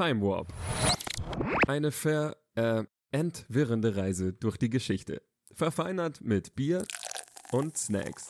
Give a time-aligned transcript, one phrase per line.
[0.00, 0.50] Time Warp.
[1.68, 5.20] Eine ver äh, entwirrende Reise durch die Geschichte.
[5.52, 6.86] Verfeinert mit Bier
[7.52, 8.26] und Snacks.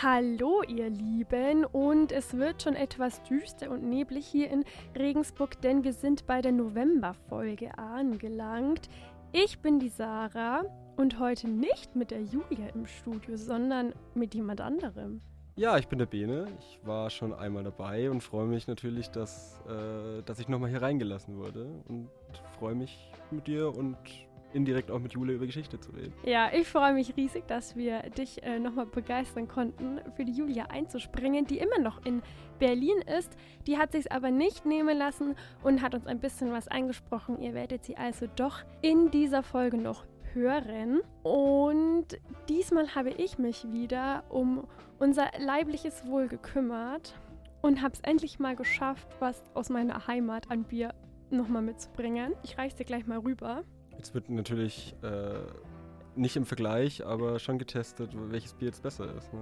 [0.00, 4.64] Hallo ihr Lieben und es wird schon etwas düster und neblig hier in
[4.98, 8.88] Regensburg, denn wir sind bei der Novemberfolge angelangt.
[9.32, 10.64] Ich bin die Sarah
[10.96, 15.20] und heute nicht mit der Julia im Studio, sondern mit jemand anderem.
[15.58, 16.48] Ja, ich bin der Bene.
[16.60, 20.82] Ich war schon einmal dabei und freue mich natürlich, dass, äh, dass ich nochmal hier
[20.82, 21.66] reingelassen wurde.
[21.88, 22.10] Und
[22.58, 23.96] freue mich mit dir und
[24.52, 26.12] indirekt auch mit Jule über Geschichte zu reden.
[26.24, 30.66] Ja, ich freue mich riesig, dass wir dich äh, nochmal begeistern konnten, für die Julia
[30.66, 32.22] einzuspringen, die immer noch in
[32.58, 33.34] Berlin ist.
[33.66, 37.40] Die hat sich aber nicht nehmen lassen und hat uns ein bisschen was eingesprochen.
[37.40, 40.04] Ihr werdet sie also doch in dieser Folge noch
[40.36, 41.00] hören.
[41.24, 42.06] Und
[42.48, 44.68] diesmal habe ich mich wieder um
[45.00, 47.18] unser leibliches Wohl gekümmert
[47.62, 50.94] und habe es endlich mal geschafft, was aus meiner Heimat an Bier
[51.30, 52.34] nochmal mitzubringen.
[52.44, 53.64] Ich reiche dir gleich mal rüber.
[53.96, 55.38] Jetzt wird natürlich äh,
[56.16, 59.32] nicht im Vergleich, aber schon getestet, welches Bier jetzt besser ist.
[59.32, 59.40] Ne?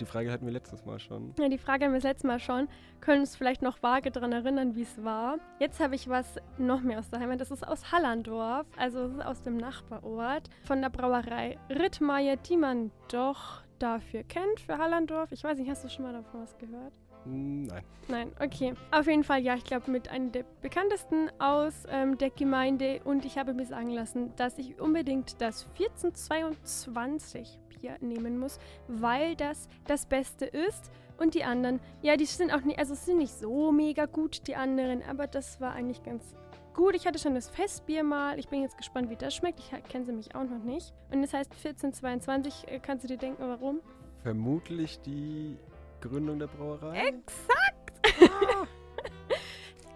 [0.00, 1.34] Die Frage hatten wir letztes Mal schon.
[1.38, 2.68] Ja, die Frage haben wir das letzte Mal schon.
[3.00, 5.38] Können uns vielleicht noch vage daran erinnern, wie es war.
[5.58, 7.40] Jetzt habe ich was noch mehr aus der Heimat.
[7.40, 13.62] Das ist aus Hallandorf, also aus dem Nachbarort von der Brauerei Rittmeier, die man doch
[13.78, 15.32] dafür kennt, für Hallandorf.
[15.32, 16.94] Ich weiß nicht, hast du schon mal davon was gehört?
[17.24, 17.84] Nein.
[18.08, 18.74] Nein, okay.
[18.90, 23.00] Auf jeden Fall, ja, ich glaube, mit einem der bekanntesten aus ähm, der Gemeinde.
[23.04, 29.36] Und ich habe mir sagen lassen, dass ich unbedingt das 1422 Bier nehmen muss, weil
[29.36, 30.90] das das Beste ist.
[31.18, 34.56] Und die anderen, ja, die sind auch nicht, also sind nicht so mega gut, die
[34.56, 36.34] anderen, aber das war eigentlich ganz
[36.74, 36.94] gut.
[36.96, 38.38] Ich hatte schon das Festbier mal.
[38.38, 39.60] Ich bin jetzt gespannt, wie das schmeckt.
[39.60, 40.92] Ich kenne sie mich auch noch nicht.
[41.12, 42.68] Und das heißt 1422.
[42.68, 43.80] Äh, kannst du dir denken, warum?
[44.22, 45.56] Vermutlich die
[46.02, 47.08] Gründung der Brauerei.
[47.08, 47.92] Exakt!
[48.20, 48.66] Ah.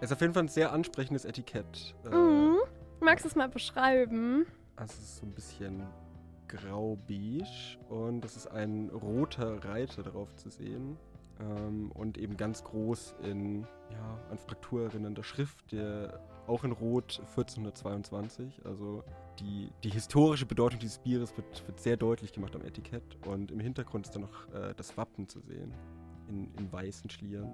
[0.01, 1.95] ist auf jeden Fall ein sehr ansprechendes Etikett.
[2.05, 2.57] Äh, mhm.
[2.99, 4.45] Magst du es mal beschreiben?
[4.75, 5.83] Also es ist so ein bisschen
[6.47, 10.97] grau-beige und es ist ein roter Reiter drauf zu sehen.
[11.39, 17.19] Ähm, und eben ganz groß in ja, an Fraktur erinnernder Schrift, der auch in Rot
[17.19, 18.61] 1422.
[18.65, 19.03] Also
[19.39, 23.17] die, die historische Bedeutung dieses Bieres wird, wird sehr deutlich gemacht am Etikett.
[23.25, 25.73] Und im Hintergrund ist dann noch äh, das Wappen zu sehen.
[26.29, 27.53] In, in weißen Schlieren.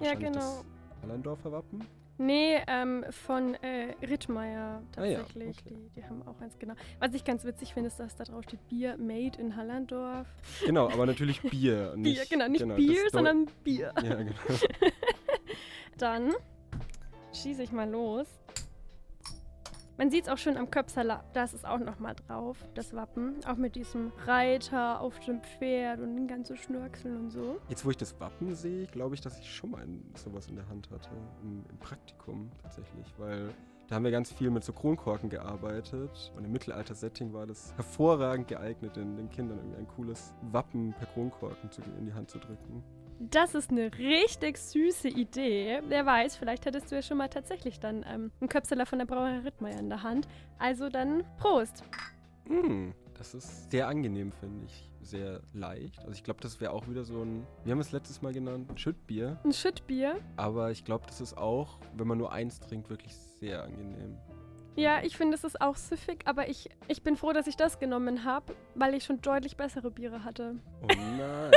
[0.00, 0.38] Ja, genau.
[0.38, 0.64] Das
[1.02, 1.84] Hallandorfer Wappen?
[2.20, 5.36] Nee, ähm, von äh, Rittmeier tatsächlich.
[5.36, 5.76] Ah, ja, okay.
[5.94, 6.74] die, die haben auch eins, genau.
[6.98, 10.26] Was ich ganz witzig finde, ist, dass da drauf steht Bier made in Hallandorf.
[10.66, 11.94] Genau, aber natürlich Bier.
[11.96, 13.92] Nicht, Bier, genau, nicht genau, Bier, sondern Bier.
[14.02, 14.32] Ja, genau.
[15.98, 16.34] Dann
[17.32, 18.26] schieße ich mal los.
[19.98, 23.40] Man sieht es auch schon am Köpsalat, da ist auch nochmal drauf, das Wappen.
[23.44, 27.58] Auch mit diesem Reiter auf dem Pferd und den ganzen Schnörkeln und so.
[27.68, 30.68] Jetzt, wo ich das Wappen sehe, glaube ich, dass ich schon mal sowas in der
[30.68, 31.10] Hand hatte.
[31.42, 33.48] Im, Im, Praktikum tatsächlich, weil
[33.88, 36.32] da haben wir ganz viel mit so Kronkorken gearbeitet.
[36.36, 41.08] Und im Mittelalter-Setting war das hervorragend geeignet, den, den Kindern irgendwie ein cooles Wappen per
[41.08, 42.84] Kronkorken zu, in die Hand zu drücken.
[43.20, 45.80] Das ist eine richtig süße Idee.
[45.88, 49.06] Wer weiß, vielleicht hättest du ja schon mal tatsächlich dann ähm, einen Köpseler von der
[49.06, 50.28] Brauerei Rittmeier in der Hand.
[50.58, 51.82] Also dann Prost.
[52.46, 54.88] Mm, das ist sehr angenehm, finde ich.
[55.00, 55.98] Sehr leicht.
[56.00, 58.70] Also ich glaube, das wäre auch wieder so ein, wir haben es letztes Mal genannt,
[58.70, 59.38] ein Schüttbier.
[59.44, 60.20] Ein Schüttbier.
[60.36, 64.16] Aber ich glaube, das ist auch, wenn man nur eins trinkt, wirklich sehr angenehm.
[64.76, 67.80] Ja, ich finde, es ist auch süffig, aber ich, ich bin froh, dass ich das
[67.80, 70.54] genommen habe, weil ich schon deutlich bessere Biere hatte.
[70.82, 71.50] Oh nein.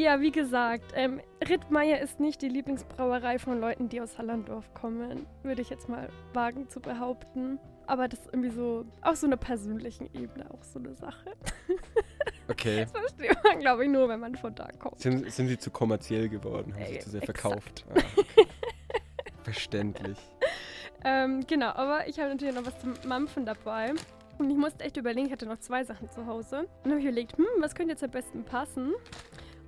[0.00, 5.26] Ja, wie gesagt, ähm, Rittmeier ist nicht die Lieblingsbrauerei von Leuten, die aus Hallandorf kommen,
[5.42, 7.58] würde ich jetzt mal wagen zu behaupten.
[7.86, 11.32] Aber das ist irgendwie so, auf so einer persönlichen Ebene auch so eine Sache.
[12.48, 12.84] Okay.
[12.84, 15.00] Das versteht man, glaube ich, nur, wenn man von da kommt.
[15.00, 17.38] Sind, sind sie zu kommerziell geworden, haben äh, sich zu sehr exakt.
[17.38, 17.84] verkauft.
[17.88, 18.48] Ah, okay.
[19.44, 20.18] Verständlich.
[21.04, 23.92] Ähm, genau, aber ich habe natürlich noch was zum Mampfen dabei.
[24.38, 26.60] Und ich musste echt überlegen, ich hatte noch zwei Sachen zu Hause.
[26.60, 28.94] Und dann habe ich überlegt, hm, was könnte jetzt am besten passen?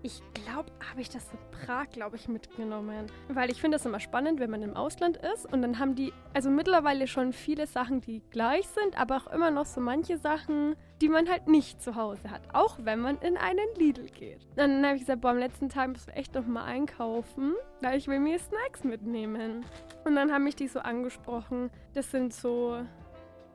[0.04, 3.06] Ich glaube, habe ich das in Prag, glaube ich, mitgenommen.
[3.28, 5.50] Weil ich finde das immer spannend, wenn man im Ausland ist.
[5.52, 9.52] Und dann haben die, also mittlerweile schon viele Sachen, die gleich sind, aber auch immer
[9.52, 12.42] noch so manche Sachen, die man halt nicht zu Hause hat.
[12.52, 14.40] Auch wenn man in einen Lidl geht.
[14.56, 17.96] Dann habe ich gesagt, boah, am letzten Tag müssen wir echt noch mal einkaufen, weil
[17.96, 19.64] ich will mir Snacks mitnehmen.
[20.04, 21.70] Und dann haben mich die so angesprochen.
[21.94, 22.84] Das sind so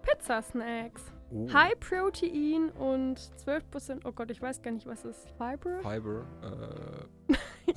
[0.02, 1.12] Pizzasnacks.
[1.32, 1.52] Oh.
[1.52, 4.02] High Protein und 12%.
[4.06, 5.80] Oh Gott, ich weiß gar nicht, was ist Fiber?
[5.82, 6.26] Fiber.
[6.42, 7.36] Äh,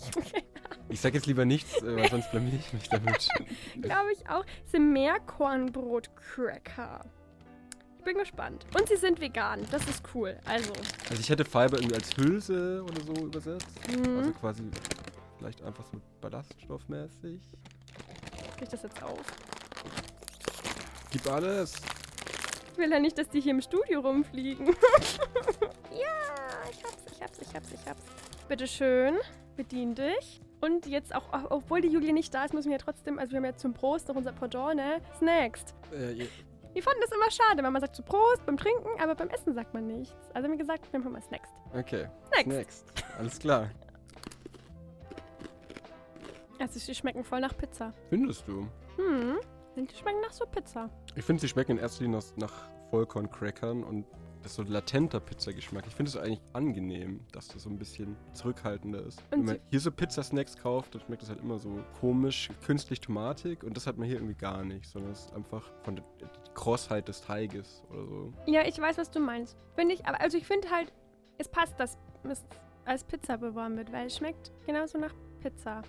[0.88, 3.28] ich sag jetzt lieber nichts, äh, weil sonst blamier ich mich damit.
[3.82, 4.44] Glaube ich auch.
[4.62, 7.04] Das sind Meerkornbrot-Cracker.
[7.98, 8.66] Ich bin gespannt.
[8.78, 9.66] Und sie sind vegan.
[9.70, 10.38] Das ist cool.
[10.46, 10.72] Also.
[11.10, 13.68] Also ich hätte Fiber irgendwie als Hülse oder so übersetzt.
[13.88, 14.18] Mhm.
[14.18, 14.62] Also quasi
[15.40, 17.40] Vielleicht einfach so ballaststoffmäßig.
[18.58, 19.18] Krieg ich das jetzt auf?
[21.10, 21.76] Gib alles.
[22.80, 24.68] Ich will ja nicht, dass die hier im Studio rumfliegen.
[25.90, 28.02] ja, ich hab's, ich hab's, ich hab's, ich hab's.
[28.48, 29.18] Bitteschön,
[29.54, 30.40] bedien dich.
[30.62, 33.36] Und jetzt auch, obwohl die Julia nicht da ist, müssen wir ja trotzdem, also wir
[33.36, 35.02] haben ja zum Prost noch unser Pendant, ne?
[35.18, 35.62] Snacks.
[35.92, 36.28] Äh, ihr-
[36.72, 39.52] Wir fanden das immer schade, wenn man sagt zu Prost beim Trinken, aber beim Essen
[39.52, 40.14] sagt man nichts.
[40.32, 41.50] Also haben wir gesagt, wir machen mal Snacks.
[41.74, 42.08] okay.
[42.34, 42.46] Next.
[42.48, 43.04] Next.
[43.18, 43.68] Alles klar.
[46.58, 47.92] Also sie schmecken voll nach Pizza.
[48.08, 48.66] Findest du?
[48.96, 49.38] Hm,
[49.76, 50.88] die schmecken nach so Pizza.
[51.14, 54.04] Ich finde, sie schmecken in erster Linie nach Vollkorn-Crackern und
[54.42, 55.86] das ist so ein latenter Pizzageschmack.
[55.86, 59.22] Ich finde es eigentlich angenehm, dass das so ein bisschen zurückhaltender ist.
[59.30, 63.00] Und Wenn man hier so Pizzasnacks kauft, dann schmeckt das halt immer so komisch, künstlich
[63.00, 66.04] tomatig und das hat man hier irgendwie gar nicht, sondern es ist einfach von der
[66.20, 68.32] der Krossheit des Teiges oder so.
[68.46, 69.56] Ja, ich weiß, was du meinst.
[69.74, 70.92] Finde ich, aber also ich finde halt,
[71.38, 72.44] es passt, dass es
[72.84, 75.82] als Pizza beworben wird, weil es schmeckt genauso nach Pizza.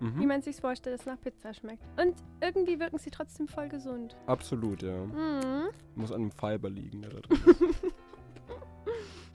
[0.00, 0.26] Wie Mhm.
[0.28, 1.82] man sich vorstellt, dass es nach Pizza schmeckt.
[2.00, 4.16] Und irgendwie wirken sie trotzdem voll gesund.
[4.26, 4.96] Absolut, ja.
[5.04, 5.68] Mhm.
[5.94, 7.38] Muss an dem Fiber liegen, der da drin
[7.70, 7.82] ist.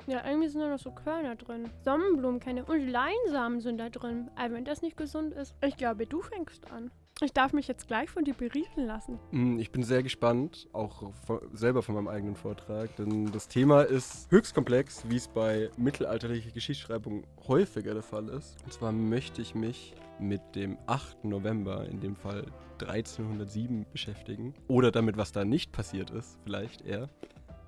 [0.08, 1.68] Ja, irgendwie sind da noch so Körner drin.
[1.84, 4.30] Sonnenblumenkerne und Leinsamen sind da drin.
[4.36, 6.92] Aber wenn das nicht gesund ist, ich glaube, du fängst an.
[7.24, 9.18] Ich darf mich jetzt gleich von dir berieseln lassen.
[9.32, 13.82] Mm, Ich bin sehr gespannt, auch von, selber von meinem eigenen Vortrag, denn das Thema
[13.82, 18.58] ist höchst komplex, wie es bei mittelalterlicher Geschichtsschreibung häufiger der Fall ist.
[18.64, 21.26] Und zwar möchte ich mich mit dem 8.
[21.26, 22.46] November, in dem Fall
[22.82, 24.54] 1307, beschäftigen.
[24.68, 27.10] Oder damit, was da nicht passiert ist, vielleicht eher.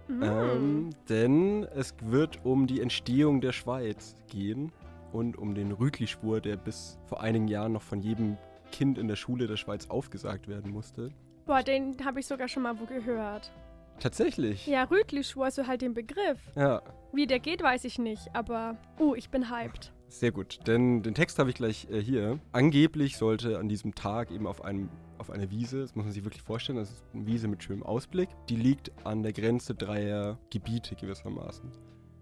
[0.07, 0.23] Mhm.
[0.23, 4.71] Ähm, denn es wird um die Entstehung der Schweiz gehen
[5.11, 8.37] und um den Rütli-Schwur, der bis vor einigen Jahren noch von jedem
[8.71, 11.11] Kind in der Schule der Schweiz aufgesagt werden musste.
[11.45, 13.51] Boah, den habe ich sogar schon mal wo gehört.
[13.99, 14.67] Tatsächlich.
[14.67, 16.39] Ja, Rütli-Schwur, also halt den Begriff.
[16.55, 16.81] Ja,
[17.13, 18.77] Wie der geht, weiß ich nicht, aber.
[18.99, 19.91] Uh, ich bin hyped.
[20.07, 20.59] Sehr gut.
[20.67, 22.39] Denn den Text habe ich gleich äh, hier.
[22.51, 26.23] Angeblich sollte an diesem Tag eben auf einem auf einer Wiese, das muss man sich
[26.23, 28.29] wirklich vorstellen, das ist eine Wiese mit schönem Ausblick.
[28.49, 31.71] Die liegt an der Grenze dreier Gebiete gewissermaßen.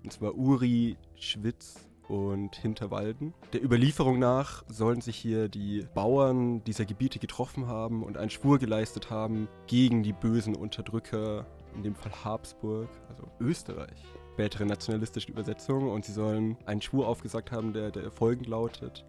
[0.04, 3.34] Und zwar Uri, Schwitz und Hinterwalden.
[3.54, 8.60] Der Überlieferung nach sollen sich hier die Bauern dieser Gebiete getroffen haben und einen Schwur
[8.60, 11.46] geleistet haben gegen die bösen Unterdrücker,
[11.76, 14.04] in dem Fall Habsburg, also Österreich.
[14.36, 19.06] Spätere nationalistische Übersetzung und sie sollen einen Schwur aufgesagt haben, der, der folgend lautet: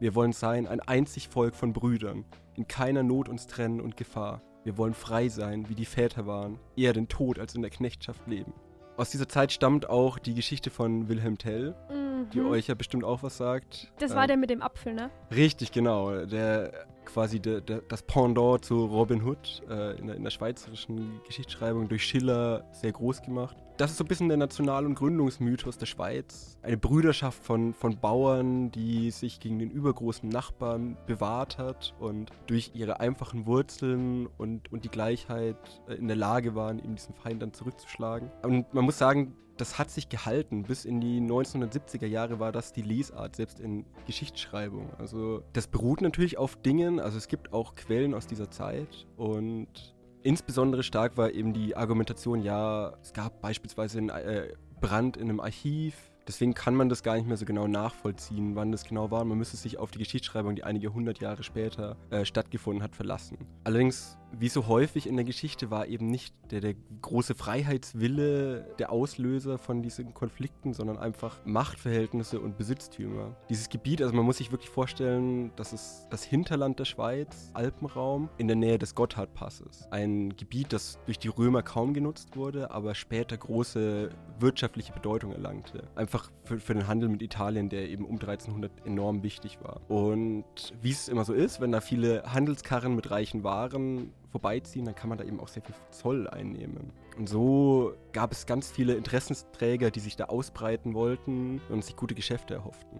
[0.00, 2.24] Wir wollen sein ein einzig Volk von Brüdern,
[2.56, 4.40] in keiner Not uns trennen und Gefahr.
[4.64, 8.26] Wir wollen frei sein, wie die Väter waren, eher den Tod als in der Knechtschaft
[8.26, 8.54] leben.
[8.96, 12.30] Aus dieser Zeit stammt auch die Geschichte von Wilhelm Tell, Mhm.
[12.32, 13.92] die euch ja bestimmt auch was sagt.
[13.98, 15.10] Das war Ähm, der mit dem Apfel, ne?
[15.30, 16.24] Richtig, genau.
[16.24, 16.72] Der
[17.04, 21.86] quasi der, der, das Pendant zu Robin Hood äh, in, der, in der schweizerischen Geschichtsschreibung
[21.86, 23.58] durch Schiller sehr groß gemacht.
[23.76, 26.56] Das ist so ein bisschen der National- und Gründungsmythos der Schweiz.
[26.62, 32.70] Eine Brüderschaft von, von Bauern, die sich gegen den übergroßen Nachbarn bewahrt hat und durch
[32.74, 35.56] ihre einfachen Wurzeln und, und die Gleichheit
[35.88, 38.30] äh, in der Lage waren, eben diesen Feind dann zurückzuschlagen.
[38.42, 40.62] Und man muss sagen, das hat sich gehalten.
[40.62, 44.90] Bis in die 1970er Jahre war das die Lesart, selbst in Geschichtsschreibung.
[44.98, 49.93] Also das beruht natürlich auf Dingen, also es gibt auch Quellen aus dieser Zeit und
[50.24, 54.48] insbesondere stark war eben die Argumentation, ja, es gab beispielsweise einen äh,
[54.80, 55.94] Brand in einem Archiv.
[56.26, 59.22] Deswegen kann man das gar nicht mehr so genau nachvollziehen, wann das genau war.
[59.24, 63.36] Man müsste sich auf die Geschichtsschreibung, die einige hundert Jahre später äh, stattgefunden hat, verlassen.
[63.64, 68.90] Allerdings, wie so häufig in der Geschichte, war eben nicht der, der große Freiheitswille der
[68.90, 73.36] Auslöser von diesen Konflikten, sondern einfach Machtverhältnisse und Besitztümer.
[73.48, 78.28] Dieses Gebiet, also man muss sich wirklich vorstellen, das ist das Hinterland der Schweiz, Alpenraum,
[78.38, 79.88] in der Nähe des Gotthardpasses.
[79.90, 85.88] Ein Gebiet, das durch die Römer kaum genutzt wurde, aber später große wirtschaftliche Bedeutung erlangte.
[85.94, 89.80] Einfach für, für den Handel mit Italien, der eben um 1300 enorm wichtig war.
[89.88, 90.44] Und
[90.82, 95.08] wie es immer so ist, wenn da viele Handelskarren mit reichen Waren vorbeiziehen, dann kann
[95.08, 96.90] man da eben auch sehr viel Zoll einnehmen.
[97.16, 102.16] Und so gab es ganz viele Interessensträger, die sich da ausbreiten wollten und sich gute
[102.16, 102.98] Geschäfte erhofften.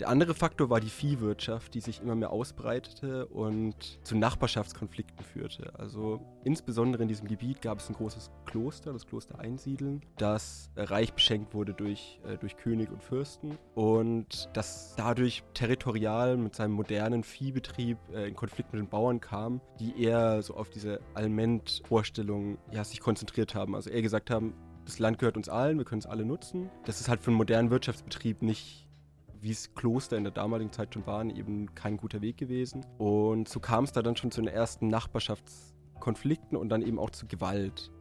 [0.00, 5.72] Der andere Faktor war die Viehwirtschaft, die sich immer mehr ausbreitete und zu Nachbarschaftskonflikten führte.
[5.78, 11.12] Also insbesondere in diesem Gebiet gab es ein großes Kloster, das Kloster Einsiedeln, das reich
[11.12, 17.22] beschenkt wurde durch, äh, durch König und Fürsten und das dadurch territorial mit seinem modernen
[17.22, 22.82] Viehbetrieb äh, in Konflikt mit den Bauern kam, die eher so auf diese Allmend-Vorstellung ja,
[22.82, 23.76] sich konzentriert haben.
[23.76, 26.68] Also eher gesagt haben, das Land gehört uns allen, wir können es alle nutzen.
[26.84, 28.83] Das ist halt für einen modernen Wirtschaftsbetrieb nicht
[29.44, 32.84] wie es Kloster in der damaligen Zeit schon waren, eben kein guter Weg gewesen.
[32.98, 37.10] Und so kam es da dann schon zu den ersten Nachbarschaftskonflikten und dann eben auch
[37.10, 37.92] zu Gewalt.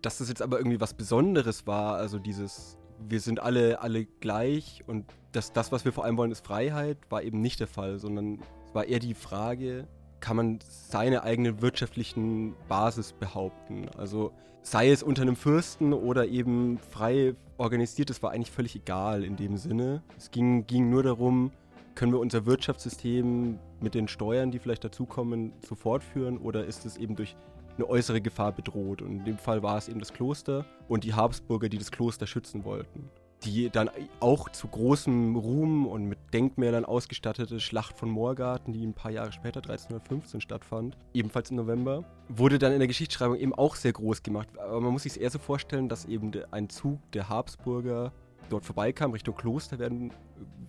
[0.00, 2.78] Dass das jetzt aber irgendwie was Besonderes war, also dieses
[3.08, 6.98] wir sind alle, alle gleich und das, das, was wir vor allem wollen, ist Freiheit,
[7.08, 9.88] war eben nicht der Fall, sondern es war eher die Frage,
[10.20, 13.88] kann man seine eigene wirtschaftlichen Basis behaupten?
[13.96, 14.32] Also
[14.62, 19.36] sei es unter einem Fürsten oder eben frei organisiert, das war eigentlich völlig egal in
[19.36, 20.02] dem Sinne.
[20.18, 21.50] Es ging, ging nur darum,
[21.94, 26.96] können wir unser Wirtschaftssystem mit den Steuern, die vielleicht dazukommen, so fortführen oder ist es
[26.96, 27.36] eben durch
[27.76, 29.00] eine äußere Gefahr bedroht?
[29.00, 32.26] Und in dem Fall war es eben das Kloster und die Habsburger, die das Kloster
[32.26, 33.10] schützen wollten
[33.44, 38.94] die dann auch zu großem Ruhm und mit Denkmälern ausgestattete Schlacht von Moorgarten, die ein
[38.94, 43.76] paar Jahre später, 1315, stattfand, ebenfalls im November, wurde dann in der Geschichtsschreibung eben auch
[43.76, 44.48] sehr groß gemacht.
[44.58, 48.12] Aber man muss sich es eher so vorstellen, dass eben ein Zug der Habsburger
[48.48, 50.12] dort vorbeikam, Richtung Kloster werden,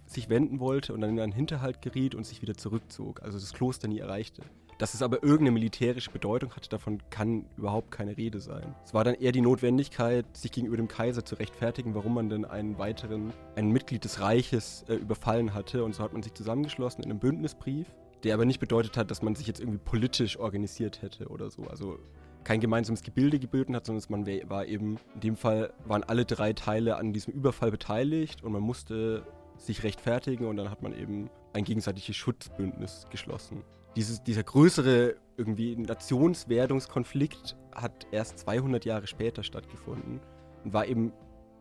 [0.06, 3.53] sich wenden wollte und dann in einen Hinterhalt geriet und sich wieder zurückzog, also das
[3.53, 4.42] Kloster nie erreichte.
[4.77, 8.75] Dass es aber irgendeine militärische Bedeutung hatte, davon kann überhaupt keine Rede sein.
[8.84, 12.46] Es war dann eher die Notwendigkeit, sich gegenüber dem Kaiser zu rechtfertigen, warum man denn
[12.46, 15.84] einen weiteren, ein Mitglied des Reiches äh, überfallen hatte.
[15.84, 17.88] Und so hat man sich zusammengeschlossen in einem Bündnisbrief,
[18.24, 21.63] der aber nicht bedeutet hat, dass man sich jetzt irgendwie politisch organisiert hätte oder so.
[21.63, 22.00] Also
[22.44, 26.53] kein gemeinsames Gebilde gebildet hat, sondern man war eben, in dem Fall waren alle drei
[26.53, 29.25] Teile an diesem Überfall beteiligt und man musste
[29.58, 33.63] sich rechtfertigen und dann hat man eben ein gegenseitiges Schutzbündnis geschlossen
[33.96, 40.20] dieses, dieser größere irgendwie Nationswerdungskonflikt hat erst 200 Jahre später stattgefunden
[40.64, 41.12] und war eben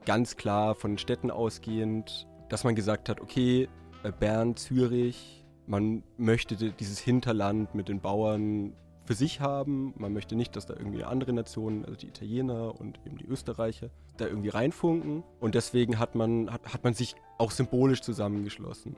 [0.04, 3.68] ganz klar von den Städten ausgehend, dass man gesagt hat, okay,
[4.02, 8.74] äh, Bern, Zürich, man möchte dieses Hinterland mit den Bauern
[9.04, 9.94] für sich haben.
[9.96, 13.90] Man möchte nicht, dass da irgendwie andere Nationen, also die Italiener und eben die Österreicher,
[14.16, 15.22] da irgendwie reinfunken.
[15.40, 18.96] Und deswegen hat man, hat, hat man sich auch symbolisch zusammengeschlossen.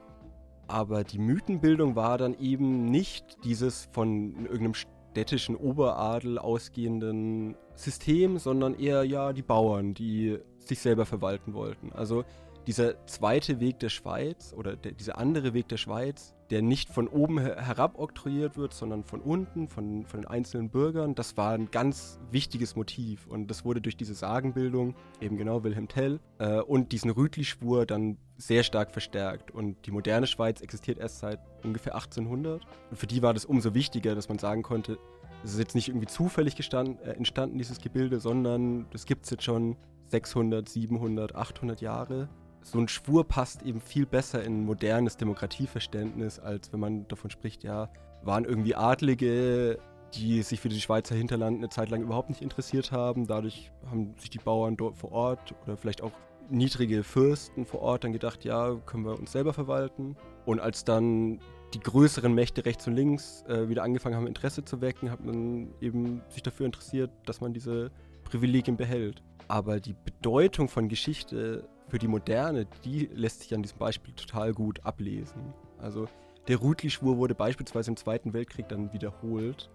[0.67, 8.73] Aber die Mythenbildung war dann eben nicht dieses von irgendeinem städtischen Oberadel ausgehenden System, sondern
[8.75, 11.93] eher ja die Bauern, die sich selber verwalten wollten.
[11.93, 12.25] Also
[12.67, 17.07] dieser zweite Weg der Schweiz oder der, dieser andere Weg der Schweiz, der nicht von
[17.07, 21.69] oben herab oktroyiert wird, sondern von unten, von, von den einzelnen Bürgern, das war ein
[21.71, 23.27] ganz wichtiges Motiv.
[23.27, 28.17] Und das wurde durch diese Sagenbildung, eben genau Wilhelm Tell, äh, und diesen Rütli-Schwur dann
[28.37, 29.51] sehr stark verstärkt.
[29.51, 32.61] Und die moderne Schweiz existiert erst seit ungefähr 1800.
[32.89, 34.97] Und für die war das umso wichtiger, dass man sagen konnte,
[35.43, 39.31] es ist jetzt nicht irgendwie zufällig gestanden, äh, entstanden, dieses Gebilde, sondern das gibt es
[39.31, 39.77] jetzt schon
[40.07, 42.29] 600, 700, 800 Jahre
[42.65, 47.63] so ein Schwur passt eben viel besser in modernes Demokratieverständnis, als wenn man davon spricht,
[47.63, 47.89] ja,
[48.23, 49.77] waren irgendwie Adlige,
[50.15, 53.27] die sich für die Schweizer Hinterland eine Zeit lang überhaupt nicht interessiert haben.
[53.27, 56.11] Dadurch haben sich die Bauern dort vor Ort oder vielleicht auch
[56.49, 60.15] niedrige Fürsten vor Ort dann gedacht, ja, können wir uns selber verwalten.
[60.45, 61.39] Und als dann
[61.73, 65.73] die größeren Mächte rechts und links äh, wieder angefangen haben, Interesse zu wecken, hat man
[65.81, 67.91] eben sich dafür interessiert, dass man diese
[68.23, 69.21] Privilegien behält.
[69.47, 74.53] Aber die Bedeutung von Geschichte für die Moderne, die lässt sich an diesem Beispiel total
[74.53, 75.53] gut ablesen.
[75.77, 76.07] Also
[76.47, 79.69] der Rütli-Schwur wurde beispielsweise im Zweiten Weltkrieg dann wiederholt,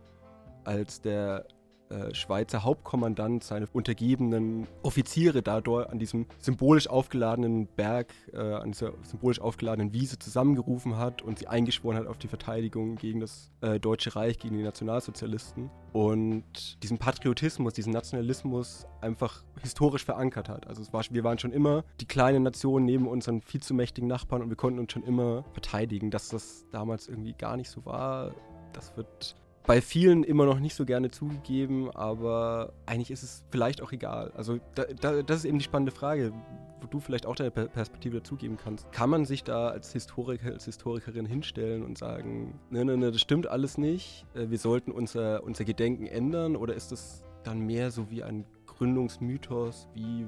[0.64, 1.46] als der
[1.90, 8.70] äh, Schweizer Hauptkommandant seine untergebenen Offiziere da dort an diesem symbolisch aufgeladenen Berg, äh, an
[8.70, 13.50] dieser symbolisch aufgeladenen Wiese zusammengerufen hat und sie eingeschworen hat auf die Verteidigung gegen das
[13.60, 20.68] äh, Deutsche Reich, gegen die Nationalsozialisten und diesen Patriotismus, diesen Nationalismus einfach historisch verankert hat.
[20.68, 24.42] Also war, wir waren schon immer die kleine Nation neben unseren viel zu mächtigen Nachbarn
[24.42, 28.32] und wir konnten uns schon immer verteidigen, dass das damals irgendwie gar nicht so war.
[28.72, 29.34] Das wird
[29.66, 34.32] bei vielen immer noch nicht so gerne zugegeben, aber eigentlich ist es vielleicht auch egal.
[34.36, 36.32] Also da, da, das ist eben die spannende Frage,
[36.80, 38.90] wo du vielleicht auch deine Perspektive dazugeben kannst.
[38.92, 43.20] Kann man sich da als Historiker, als Historikerin hinstellen und sagen, ne, ne, ne, das
[43.20, 47.90] stimmt alles nicht, äh, wir sollten unser, unser Gedenken ändern oder ist das dann mehr
[47.90, 50.26] so wie ein Gründungsmythos, wie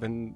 [0.00, 0.34] wenn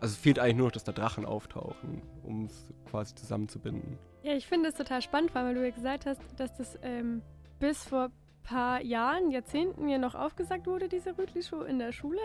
[0.00, 3.98] also es fehlt eigentlich nur noch, dass da Drachen auftauchen, um es quasi zusammenzubinden.
[4.24, 7.22] Ja, ich finde es total spannend, weil du ja gesagt hast, dass das ähm,
[7.62, 12.18] bis vor ein paar Jahren, Jahrzehnten mir noch aufgesagt wurde, diese Rütli-Show in der Schule.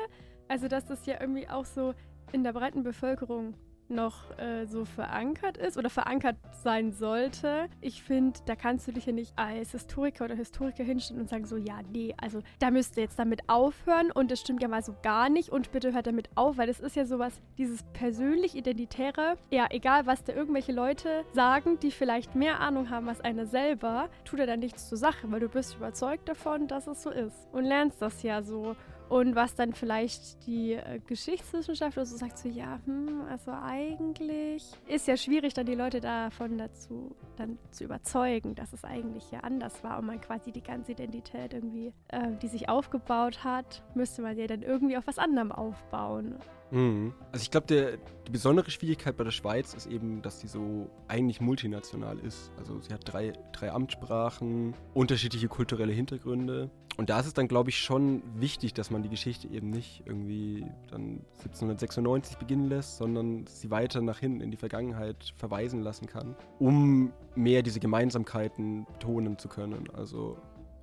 [0.47, 1.93] Also, dass das ja irgendwie auch so
[2.31, 3.53] in der breiten Bevölkerung
[3.89, 7.67] noch äh, so verankert ist oder verankert sein sollte.
[7.81, 11.45] Ich finde, da kannst du dich ja nicht als Historiker oder Historiker hinstellen und sagen
[11.45, 14.83] so, ja, nee, also da müsst ihr jetzt damit aufhören und das stimmt ja mal
[14.83, 18.55] so gar nicht und bitte hört damit auf, weil das ist ja sowas, dieses persönlich
[18.55, 23.45] Identitäre, ja, egal was da irgendwelche Leute sagen, die vielleicht mehr Ahnung haben als einer
[23.45, 27.09] selber, tut er dann nichts zur Sache, weil du bist überzeugt davon, dass es so
[27.09, 28.75] ist und lernst das ja so.
[29.09, 35.07] Und was dann vielleicht die äh, Geschichtswissenschaftler so sagt, so ja, hm, also eigentlich ist
[35.07, 39.83] ja schwierig, dann die Leute davon dazu dann zu überzeugen, dass es eigentlich ja anders
[39.83, 44.37] war und man quasi die ganze Identität irgendwie, äh, die sich aufgebaut hat, müsste man
[44.37, 46.35] ja dann irgendwie auf was anderem aufbauen.
[46.71, 47.13] Mhm.
[47.31, 51.41] Also ich glaube, die besondere Schwierigkeit bei der Schweiz ist eben, dass sie so eigentlich
[51.41, 52.51] multinational ist.
[52.57, 56.69] Also sie hat drei, drei Amtssprachen, unterschiedliche kulturelle Hintergründe.
[56.97, 60.01] Und da ist es dann, glaube ich, schon wichtig, dass man die Geschichte eben nicht
[60.05, 66.07] irgendwie dann 1796 beginnen lässt, sondern sie weiter nach hinten in die Vergangenheit verweisen lassen
[66.07, 69.87] kann, um mehr diese Gemeinsamkeiten betonen zu können.
[69.93, 70.37] Also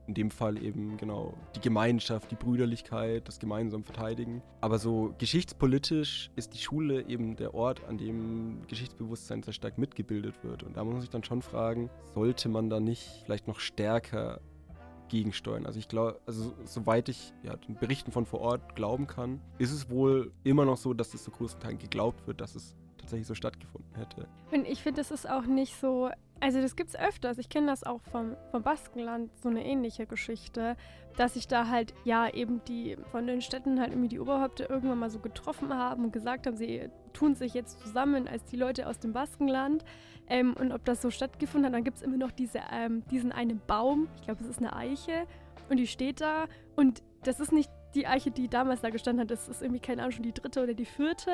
[0.07, 4.43] in dem Fall eben genau die Gemeinschaft, die Brüderlichkeit, das gemeinsam Verteidigen.
[4.61, 10.35] Aber so geschichtspolitisch ist die Schule eben der Ort, an dem Geschichtsbewusstsein sehr stark mitgebildet
[10.43, 10.63] wird.
[10.63, 14.41] Und da muss man sich dann schon fragen, sollte man da nicht vielleicht noch stärker
[15.09, 15.67] gegensteuern?
[15.67, 19.73] Also ich glaube, also soweit ich ja, den Berichten von vor Ort glauben kann, ist
[19.73, 23.27] es wohl immer noch so, dass es zu großen Teilen geglaubt wird, dass es tatsächlich
[23.27, 24.27] so stattgefunden hätte.
[24.51, 26.11] Und ich finde, es ist auch nicht so
[26.41, 27.39] also das gibt es öfters.
[27.39, 30.77] Ich kenne das auch vom, vom Baskenland, so eine ähnliche Geschichte,
[31.17, 34.99] dass sich da halt, ja, eben die von den Städten halt irgendwie die Oberhäupter irgendwann
[34.99, 38.89] mal so getroffen haben und gesagt haben, sie tun sich jetzt zusammen als die Leute
[38.89, 39.85] aus dem Baskenland.
[40.27, 43.31] Ähm, und ob das so stattgefunden hat, dann gibt es immer noch diese, ähm, diesen
[43.31, 45.27] einen Baum, ich glaube, es ist eine Eiche,
[45.69, 49.31] und die steht da und das ist nicht die Eiche, die damals da gestanden hat,
[49.31, 51.31] das ist irgendwie, keine Ahnung, schon die dritte oder die vierte.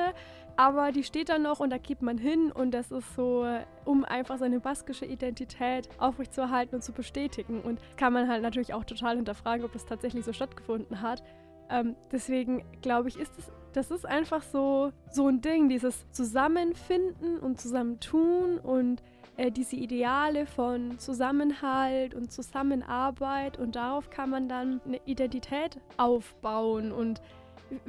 [0.55, 3.45] Aber die steht da noch und da geht man hin und das ist so,
[3.85, 7.61] um einfach seine baskische Identität aufrechtzuerhalten und zu bestätigen.
[7.61, 11.23] Und kann man halt natürlich auch total hinterfragen, ob das tatsächlich so stattgefunden hat.
[11.69, 17.39] Ähm, deswegen glaube ich, ist es, das ist einfach so, so ein Ding, dieses Zusammenfinden
[17.39, 19.01] und Zusammentun und
[19.37, 26.91] äh, diese Ideale von Zusammenhalt und Zusammenarbeit und darauf kann man dann eine Identität aufbauen
[26.91, 27.21] und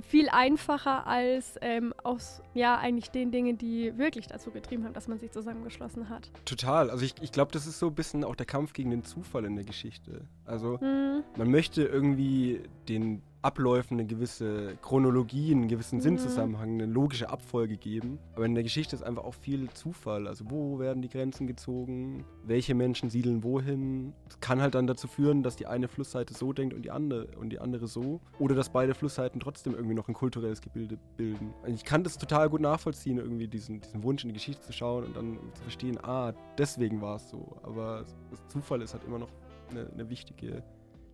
[0.03, 5.09] viel einfacher als ähm, aus ja eigentlich den Dingen, die wirklich dazu getrieben haben, dass
[5.09, 6.31] man sich zusammengeschlossen hat.
[6.45, 6.91] Total.
[6.91, 9.45] Also ich, ich glaube, das ist so ein bisschen auch der Kampf gegen den Zufall
[9.45, 10.23] in der Geschichte.
[10.45, 11.23] Also mhm.
[11.37, 16.03] man möchte irgendwie den Abläufen eine gewisse Chronologie, einen gewissen mhm.
[16.03, 18.21] Sinnzusammenhang, eine logische Abfolge geben.
[18.37, 20.29] Aber in der Geschichte ist einfach auch viel Zufall.
[20.29, 22.25] Also wo werden die Grenzen gezogen?
[22.45, 24.13] Welche Menschen siedeln wohin?
[24.29, 27.27] Das kann halt dann dazu führen, dass die eine Flussseite so denkt und die andere
[27.39, 28.21] und die andere so.
[28.39, 31.53] Oder dass beide Flussseiten trotzdem irgendwie noch ein kulturelles Gebilde bilden.
[31.63, 34.73] Also ich kann das total gut nachvollziehen, irgendwie diesen, diesen Wunsch in die Geschichte zu
[34.73, 37.57] schauen und dann zu verstehen, ah, deswegen war es so.
[37.65, 39.31] Aber das Zufall ist halt immer noch
[39.73, 40.63] eine, eine wichtige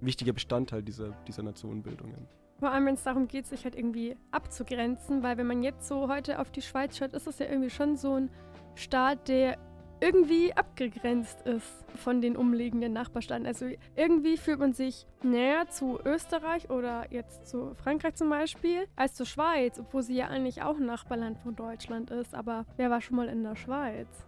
[0.00, 2.26] wichtiger Bestandteil dieser, dieser Nationenbildungen.
[2.58, 6.08] Vor allem, wenn es darum geht, sich halt irgendwie abzugrenzen, weil wenn man jetzt so
[6.08, 8.30] heute auf die Schweiz schaut, ist es ja irgendwie schon so ein
[8.74, 9.58] Staat, der
[10.00, 13.46] irgendwie abgegrenzt ist von den umliegenden Nachbarstaaten.
[13.46, 13.66] Also
[13.96, 19.26] irgendwie fühlt man sich näher zu Österreich oder jetzt zu Frankreich zum Beispiel als zur
[19.26, 22.34] Schweiz, obwohl sie ja eigentlich auch ein Nachbarland von Deutschland ist.
[22.34, 24.27] Aber wer war schon mal in der Schweiz?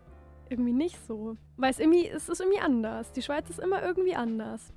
[0.50, 1.36] Irgendwie nicht so.
[1.56, 3.12] Weil es irgendwie, es ist irgendwie anders.
[3.12, 4.74] Die Schweiz ist immer irgendwie anders.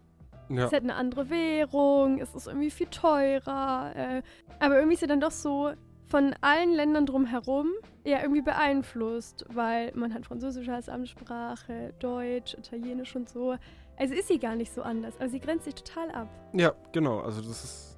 [0.50, 0.68] Ja.
[0.68, 3.92] Es hat eine andere Währung, es ist irgendwie viel teurer.
[3.96, 4.22] Äh,
[4.60, 5.72] aber irgendwie ist sie dann doch so
[6.06, 7.72] von allen Ländern drumherum
[8.06, 13.56] ja irgendwie beeinflusst, weil man hat Französisch als Amtssprache, Deutsch, Italienisch und so.
[13.98, 16.30] Also ist sie gar nicht so anders, aber sie grenzt sich total ab.
[16.54, 17.22] Ja, genau.
[17.22, 17.93] Also das ist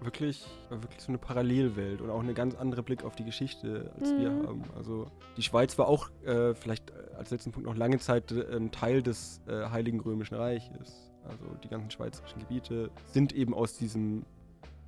[0.00, 4.12] wirklich, wirklich so eine Parallelwelt und auch eine ganz andere Blick auf die Geschichte, als
[4.12, 4.18] mhm.
[4.18, 4.62] wir haben.
[4.76, 8.56] Also die Schweiz war auch äh, vielleicht äh, als letzten Punkt noch lange Zeit äh,
[8.56, 11.10] ein Teil des äh, Heiligen Römischen Reiches.
[11.24, 14.24] Also die ganzen schweizerischen Gebiete sind eben aus diesem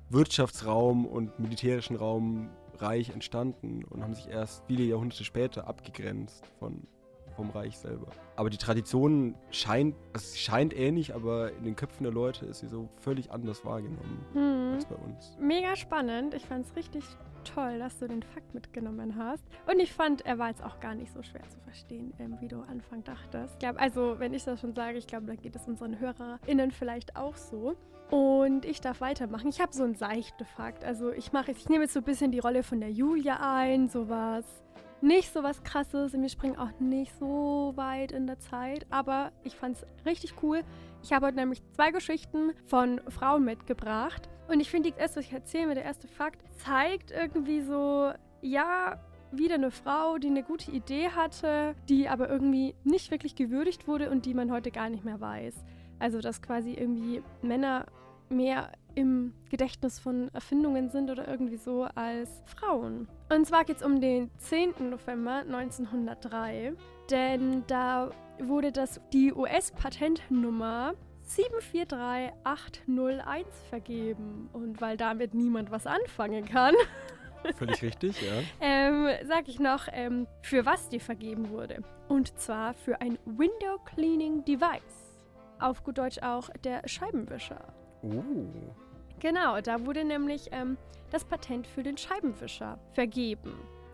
[0.09, 6.87] Wirtschaftsraum und militärischen Raum reich entstanden und haben sich erst viele Jahrhunderte später abgegrenzt von,
[7.37, 8.07] vom Reich selber.
[8.35, 12.67] Aber die Tradition scheint, sie scheint ähnlich, aber in den Köpfen der Leute ist sie
[12.67, 14.73] so völlig anders wahrgenommen hm.
[14.73, 15.37] als bei uns.
[15.39, 16.33] Mega spannend.
[16.33, 17.03] Ich fand es richtig
[17.53, 19.43] toll, dass du den Fakt mitgenommen hast.
[19.71, 22.47] Und ich fand, er war jetzt auch gar nicht so schwer zu verstehen, ähm, wie
[22.47, 23.53] du Anfang dachtest.
[23.53, 26.71] Ich glaube, also, wenn ich das schon sage, ich glaube, dann geht es unseren HörerInnen
[26.71, 27.75] vielleicht auch so.
[28.09, 29.49] Und ich darf weitermachen.
[29.49, 30.83] Ich habe so einen seichten Fakt.
[30.83, 33.89] Also ich mache ich nehme jetzt so ein bisschen die Rolle von der Julia ein,
[33.89, 34.45] sowas.
[35.01, 39.31] Nicht so was krasses und wir springen auch nicht so weit in der Zeit, aber
[39.43, 40.63] ich fand es richtig cool.
[41.03, 45.33] Ich habe heute nämlich zwei Geschichten von Frauen mitgebracht und ich finde, das, was ich
[45.33, 48.99] erzähle, der erste Fakt, zeigt irgendwie so, ja,
[49.31, 54.09] wieder eine Frau, die eine gute Idee hatte, die aber irgendwie nicht wirklich gewürdigt wurde
[54.09, 55.63] und die man heute gar nicht mehr weiß.
[55.99, 57.85] Also, dass quasi irgendwie Männer
[58.29, 63.07] mehr im Gedächtnis von Erfindungen sind oder irgendwie so als Frauen.
[63.31, 64.89] Und zwar geht es um den 10.
[64.89, 66.73] November 1903,
[67.11, 74.49] denn da wurde das die US-Patentnummer 743801 vergeben.
[74.51, 76.73] Und weil damit niemand was anfangen kann.
[77.57, 78.33] Völlig richtig, ja.
[78.61, 81.83] ähm, sag ich noch, ähm, für was die vergeben wurde.
[82.07, 85.19] Und zwar für ein Window Cleaning Device.
[85.59, 87.61] Auf gut Deutsch auch der Scheibenwischer.
[88.01, 88.23] Oh.
[89.19, 90.77] Genau, da wurde nämlich ähm,
[91.11, 93.53] das Patent für den Scheibenwischer vergeben.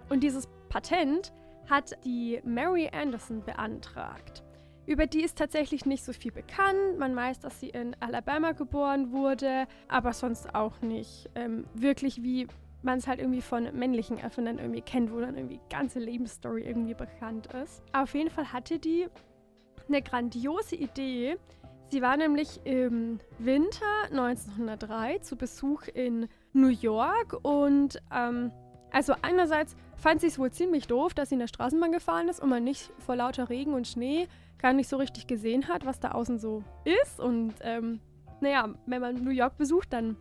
[0.09, 1.33] Und dieses Patent
[1.69, 4.43] hat die Mary Anderson beantragt.
[4.85, 6.99] Über die ist tatsächlich nicht so viel bekannt.
[6.99, 12.47] Man weiß, dass sie in Alabama geboren wurde, aber sonst auch nicht ähm, wirklich, wie
[12.81, 16.95] man es halt irgendwie von männlichen Erfindern irgendwie kennt, wo dann irgendwie ganze Lebensstory irgendwie
[16.95, 17.81] bekannt ist.
[17.93, 19.07] Auf jeden Fall hatte die
[19.87, 21.37] eine grandiose Idee.
[21.93, 28.51] Sie war nämlich im Winter 1903 zu Besuch in New York und ähm,
[28.91, 32.41] also einerseits fand sie es wohl ziemlich doof, dass sie in der Straßenbahn gefahren ist
[32.41, 34.27] und man nicht vor lauter Regen und Schnee
[34.57, 37.19] gar nicht so richtig gesehen hat, was da außen so ist.
[37.19, 37.99] Und ähm,
[38.41, 40.17] naja, wenn man New York besucht, dann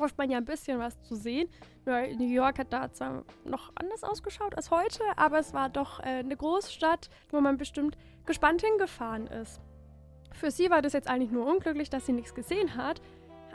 [0.00, 1.48] hofft man ja ein bisschen was zu sehen.
[1.84, 6.18] New York hat da zwar noch anders ausgeschaut als heute, aber es war doch äh,
[6.18, 9.60] eine Großstadt, wo man bestimmt gespannt hingefahren ist.
[10.32, 13.00] Für sie war das jetzt eigentlich nur unglücklich, dass sie nichts gesehen hat,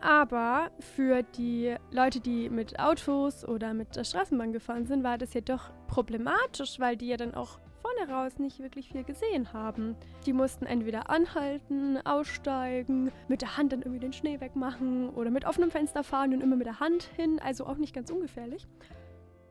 [0.02, 5.34] aber für die Leute, die mit Autos oder mit der Straßenbahn gefahren sind, war das
[5.36, 9.96] ja doch problematisch, weil die ja dann auch vorne raus nicht wirklich viel gesehen haben.
[10.26, 15.46] Die mussten entweder anhalten, aussteigen, mit der Hand dann irgendwie den Schnee wegmachen oder mit
[15.46, 18.68] offenem Fenster fahren und immer mit der Hand hin, also auch nicht ganz ungefährlich.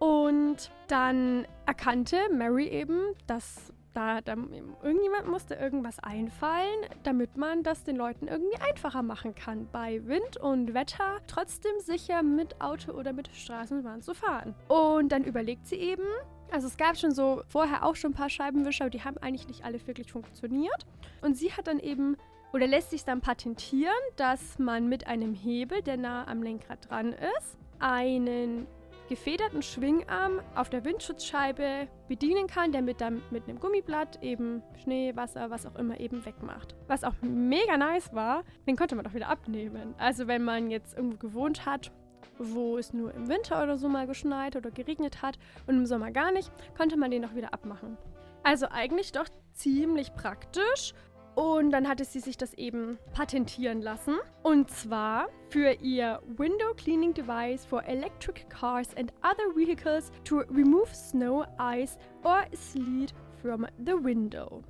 [0.01, 4.35] Und dann erkannte Mary eben, dass da, da
[4.83, 10.37] irgendjemand musste irgendwas einfallen, damit man das den Leuten irgendwie einfacher machen kann, bei Wind
[10.37, 14.55] und Wetter trotzdem sicher mit Auto oder mit Straßenbahn zu fahren.
[14.68, 16.05] Und dann überlegt sie eben,
[16.50, 19.48] also es gab schon so vorher auch schon ein paar Scheibenwischer, aber die haben eigentlich
[19.48, 20.87] nicht alle wirklich funktioniert.
[21.20, 22.16] Und sie hat dann eben
[22.53, 27.12] oder lässt sich dann patentieren, dass man mit einem Hebel, der nah am Lenkrad dran
[27.12, 28.66] ist, einen
[29.11, 35.14] gefederten Schwingarm auf der Windschutzscheibe bedienen kann, der mit, dann mit einem Gummiblatt eben Schnee,
[35.16, 36.77] Wasser, was auch immer eben wegmacht.
[36.87, 39.94] Was auch mega nice war, den konnte man auch wieder abnehmen.
[39.99, 41.90] Also wenn man jetzt irgendwo gewohnt hat,
[42.38, 46.12] wo es nur im Winter oder so mal geschneit oder geregnet hat und im Sommer
[46.12, 47.99] gar nicht, konnte man den auch wieder abmachen.
[48.44, 50.94] Also eigentlich doch ziemlich praktisch
[51.40, 54.16] und dann hatte sie sich das eben patentieren lassen.
[54.42, 60.94] Und zwar für ihr Window Cleaning Device for Electric Cars and Other Vehicles to remove
[60.94, 64.62] snow, ice or sleet from the window.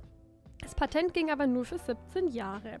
[0.61, 2.79] Das Patent ging aber nur für 17 Jahre.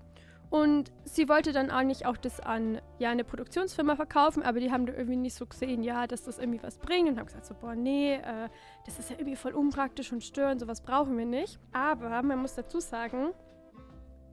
[0.49, 4.85] Und sie wollte dann eigentlich auch das an ja, eine Produktionsfirma verkaufen, aber die haben
[4.85, 7.55] da irgendwie nicht so gesehen, ja, dass das irgendwie was bringt und haben gesagt so,
[7.55, 8.47] boah, nee, äh,
[8.85, 11.59] das ist ja irgendwie voll unpraktisch und störend, sowas brauchen wir nicht.
[11.73, 13.33] Aber man muss dazu sagen,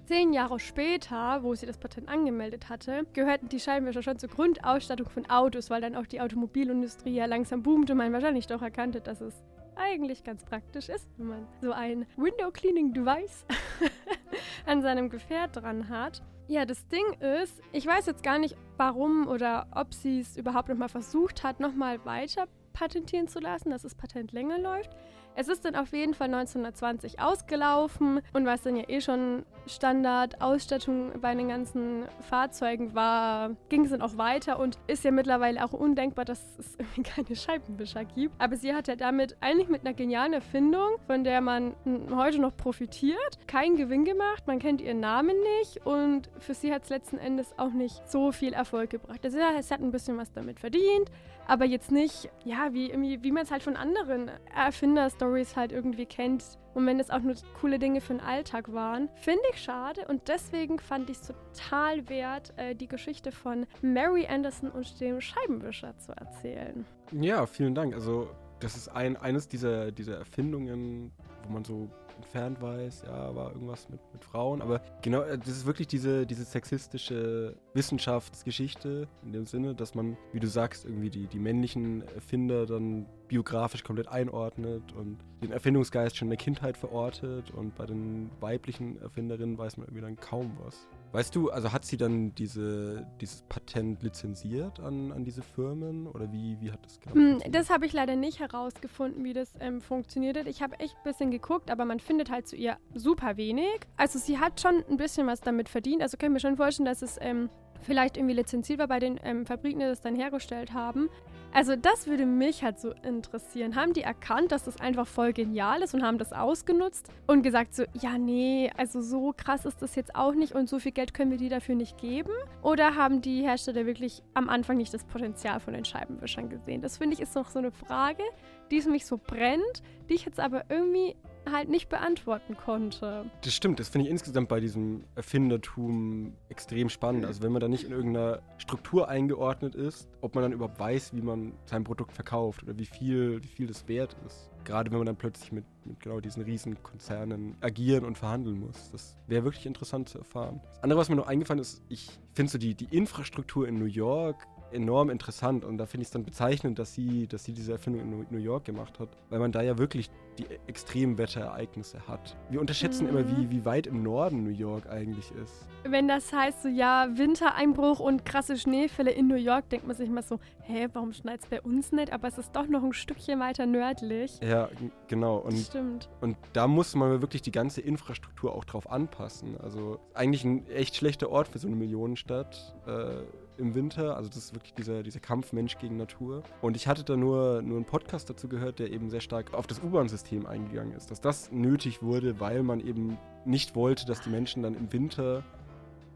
[0.09, 5.11] Zehn Jahre später, wo sie das Patent angemeldet hatte, gehörten die Scheibenwischer schon zur Grundausstattung
[5.11, 9.03] von Autos, weil dann auch die Automobilindustrie ja langsam boomte und man wahrscheinlich doch erkannte,
[9.03, 9.45] dass es
[9.77, 13.45] eigentlich ganz praktisch ist, wenn man so ein Window Cleaning Device
[14.67, 16.23] an seinem Gefährt dran hat.
[16.47, 20.71] Ja, das Ding ist, ich weiß jetzt gar nicht, warum oder ob sie es überhaupt
[20.71, 24.97] nochmal versucht hat, nochmal weiter patentieren zu lassen, dass das Patent länger läuft.
[25.41, 31.13] Es ist dann auf jeden Fall 1920 ausgelaufen und was dann ja eh schon Standardausstattung
[31.21, 35.73] bei den ganzen Fahrzeugen war, ging es dann auch weiter und ist ja mittlerweile auch
[35.73, 38.35] undenkbar, dass es irgendwie keine Scheibenwischer gibt.
[38.41, 41.77] Aber sie hat ja damit eigentlich mit einer genialen Erfindung, von der man
[42.13, 46.83] heute noch profitiert, keinen Gewinn gemacht, man kennt ihren Namen nicht und für sie hat
[46.83, 49.21] es letzten Endes auch nicht so viel Erfolg gebracht.
[49.23, 51.13] Also ja, es hat ein bisschen was damit verdient,
[51.49, 56.45] aber jetzt nicht, ja, wie, wie man es halt von anderen Erfinder-Stories halt irgendwie kennt.
[56.75, 59.09] Und wenn es auch nur coole Dinge für den Alltag waren.
[59.15, 64.27] Finde ich schade und deswegen fand ich es total wert, äh, die Geschichte von Mary
[64.27, 66.85] Anderson und dem Scheibenwischer zu erzählen.
[67.13, 67.95] Ja, vielen Dank.
[67.95, 68.29] Also,
[68.61, 71.13] das ist ein, eines dieser, dieser Erfindungen,
[71.45, 74.61] wo man so entfernt weiß, ja, war irgendwas mit, mit Frauen.
[74.61, 80.17] Aber genau, äh, das ist wirklich diese, diese sexistische Wissenschaftsgeschichte in dem Sinne, dass man,
[80.33, 86.17] wie du sagst, irgendwie die, die männlichen Erfinder dann biografisch komplett einordnet und den Erfindungsgeist
[86.17, 90.57] schon in der Kindheit verortet und bei den weiblichen Erfinderinnen weiß man irgendwie dann kaum
[90.63, 90.89] was.
[91.13, 96.31] Weißt du, also hat sie dann diese, dieses Patent lizenziert an, an diese Firmen oder
[96.33, 99.81] wie, wie hat das genau hm, Das habe ich leider nicht herausgefunden, wie das ähm,
[99.81, 100.47] funktioniert hat.
[100.47, 103.81] Ich habe echt ein bisschen geguckt, aber man findet halt zu ihr super wenig.
[103.97, 106.03] Also sie hat schon ein bisschen was damit verdient.
[106.03, 107.49] Also können wir schon vorstellen, dass es ähm,
[107.81, 111.09] vielleicht irgendwie lizenziert war bei den ähm, Fabriken, die das dann hergestellt haben.
[111.53, 113.75] Also das würde mich halt so interessieren.
[113.75, 117.75] Haben die erkannt, dass das einfach voll genial ist und haben das ausgenutzt und gesagt
[117.75, 121.15] so, ja nee, also so krass ist das jetzt auch nicht und so viel Geld
[121.15, 122.33] können wir die dafür nicht geben?
[122.63, 126.83] Oder haben die Hersteller wirklich am Anfang nicht das Potenzial von den Scheibenwischern gesehen?
[126.83, 128.23] Das finde ich ist noch so eine Frage,
[128.71, 131.17] die es mich so brennt, die ich jetzt aber irgendwie
[131.53, 133.31] halt nicht beantworten konnte.
[133.43, 137.25] Das stimmt, das finde ich insgesamt bei diesem Erfindertum extrem spannend.
[137.25, 141.15] Also wenn man da nicht in irgendeiner Struktur eingeordnet ist, ob man dann überhaupt weiß,
[141.15, 144.51] wie man sein Produkt verkauft oder wie viel, wie viel das wert ist.
[144.65, 148.91] Gerade wenn man dann plötzlich mit, mit genau diesen Riesenkonzernen agieren und verhandeln muss.
[148.93, 150.61] Das wäre wirklich interessant zu erfahren.
[150.65, 153.87] Das andere, was mir noch eingefallen ist, ich finde so die, die Infrastruktur in New
[153.87, 157.73] York enorm interessant und da finde ich es dann bezeichnend, dass sie, dass sie diese
[157.73, 162.37] Erfindung in New York gemacht hat, weil man da ja wirklich die Extremwetterereignisse hat.
[162.51, 163.11] Wir unterschätzen Mhm.
[163.17, 165.67] immer, wie, wie weit im Norden New York eigentlich ist.
[165.85, 170.11] Wenn das heißt, so ja, Wintereinbruch und krasse Schneefälle in New York, denkt man sich
[170.11, 172.13] mal so, hä, warum schneit es bei uns nicht?
[172.13, 174.39] Aber es ist doch noch ein Stückchen weiter nördlich.
[174.43, 174.69] Ja,
[175.07, 175.37] genau.
[175.39, 176.09] Und Stimmt.
[176.21, 179.57] Und da muss man wirklich die ganze Infrastruktur auch drauf anpassen.
[179.61, 183.23] Also eigentlich ein echt schlechter Ort für so eine Millionenstadt äh,
[183.61, 184.17] im Winter.
[184.17, 186.43] Also das ist wirklich dieser, dieser Kampf Mensch gegen Natur.
[186.61, 189.67] Und ich hatte da nur, nur einen Podcast dazu gehört, der eben sehr stark auf
[189.67, 191.11] das U-Bahn-System eingegangen ist.
[191.11, 195.43] Dass das nötig wurde, weil man eben nicht wollte, dass die Menschen dann im Winter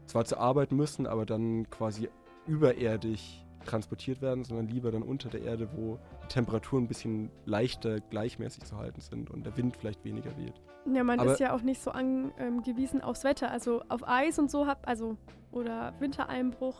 [0.05, 2.09] zwar zur Arbeit müssen, aber dann quasi
[2.45, 8.01] überirdisch transportiert werden, sondern lieber dann unter der Erde, wo die Temperaturen ein bisschen leichter
[8.01, 10.61] gleichmäßig zu halten sind und der Wind vielleicht weniger weht.
[10.93, 13.49] Ja, man Aber- ist ja auch nicht so angewiesen aufs Wetter.
[13.51, 15.17] Also auf Eis und so also,
[15.51, 16.75] oder Wintereinbruch,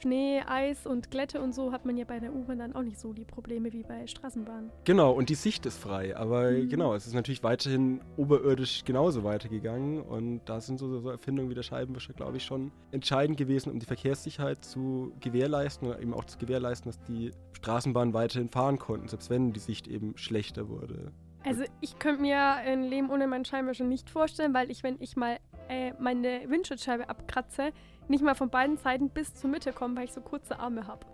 [0.00, 2.98] Schnee, Eis und Glätte und so hat man ja bei der U-Bahn dann auch nicht
[3.00, 4.70] so die Probleme wie bei Straßenbahnen.
[4.84, 6.16] Genau, und die Sicht ist frei.
[6.16, 6.68] Aber Mhm.
[6.68, 10.00] genau, es ist natürlich weiterhin oberirdisch genauso weitergegangen.
[10.00, 13.78] Und da sind so, so Erfindungen wie der Scheibenwischer, glaube ich, schon entscheidend gewesen, um
[13.80, 19.08] die Verkehrssicherheit zu gewährleisten oder eben auch zu gewährleisten, dass die Straßenbahnen weiterhin fahren konnten,
[19.08, 21.10] selbst wenn die Sicht eben schlechter wurde.
[21.44, 25.16] Also ich könnte mir ein Leben ohne meinen Scheinwischer nicht vorstellen, weil ich, wenn ich
[25.16, 27.70] mal äh, meine Windschutzscheibe abkratze,
[28.08, 31.06] nicht mal von beiden Seiten bis zur Mitte komme, weil ich so kurze Arme habe.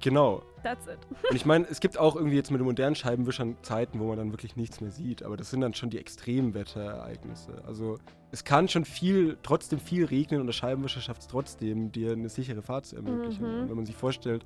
[0.00, 0.42] Genau.
[0.62, 0.98] That's it.
[1.30, 4.16] Und ich meine, es gibt auch irgendwie jetzt mit den modernen Scheibenwischern Zeiten, wo man
[4.16, 5.22] dann wirklich nichts mehr sieht.
[5.22, 7.62] Aber das sind dann schon die Extremwetterereignisse.
[7.66, 7.98] Also
[8.30, 12.28] es kann schon viel, trotzdem viel regnen und der Scheibenwischer schafft es trotzdem, dir eine
[12.28, 13.42] sichere Fahrt zu ermöglichen.
[13.46, 13.62] Mhm.
[13.62, 14.44] Und wenn man sich vorstellt,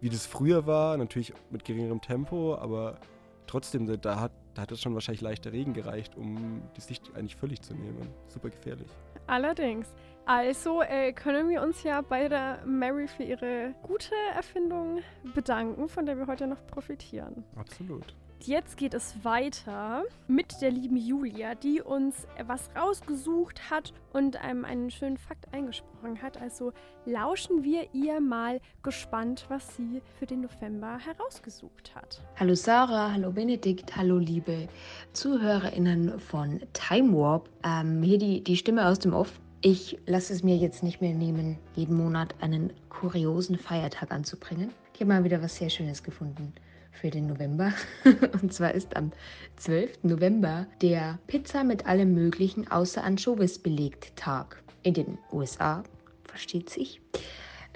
[0.00, 2.98] wie das früher war, natürlich mit geringerem Tempo, aber
[3.46, 7.36] trotzdem, da- hat, da hat es schon wahrscheinlich leichter Regen gereicht, um die Sicht eigentlich
[7.36, 8.08] völlig zu nehmen.
[8.28, 8.88] Super gefährlich.
[9.26, 9.88] Allerdings.
[10.32, 15.00] Also äh, können wir uns ja bei der Mary für ihre gute Erfindung
[15.34, 17.42] bedanken, von der wir heute noch profitieren.
[17.56, 18.14] Absolut.
[18.38, 24.64] Jetzt geht es weiter mit der lieben Julia, die uns was rausgesucht hat und einem
[24.64, 26.40] einen schönen Fakt eingesprochen hat.
[26.40, 26.72] Also
[27.06, 32.22] lauschen wir ihr mal gespannt, was sie für den November herausgesucht hat.
[32.36, 34.68] Hallo Sarah, hallo Benedikt, hallo liebe
[35.12, 37.50] ZuhörerInnen von Time Warp.
[37.64, 39.40] Ähm, hier die, die Stimme aus dem Off.
[39.62, 44.72] Ich lasse es mir jetzt nicht mehr nehmen, jeden Monat einen kuriosen Feiertag anzubringen.
[44.94, 46.54] Ich habe mal wieder was sehr Schönes gefunden
[46.92, 47.74] für den November.
[48.40, 49.12] Und zwar ist am
[49.56, 50.04] 12.
[50.04, 54.62] November der Pizza mit allem Möglichen außer Anchovies belegt Tag.
[54.82, 55.82] In den USA,
[56.24, 57.02] versteht sich.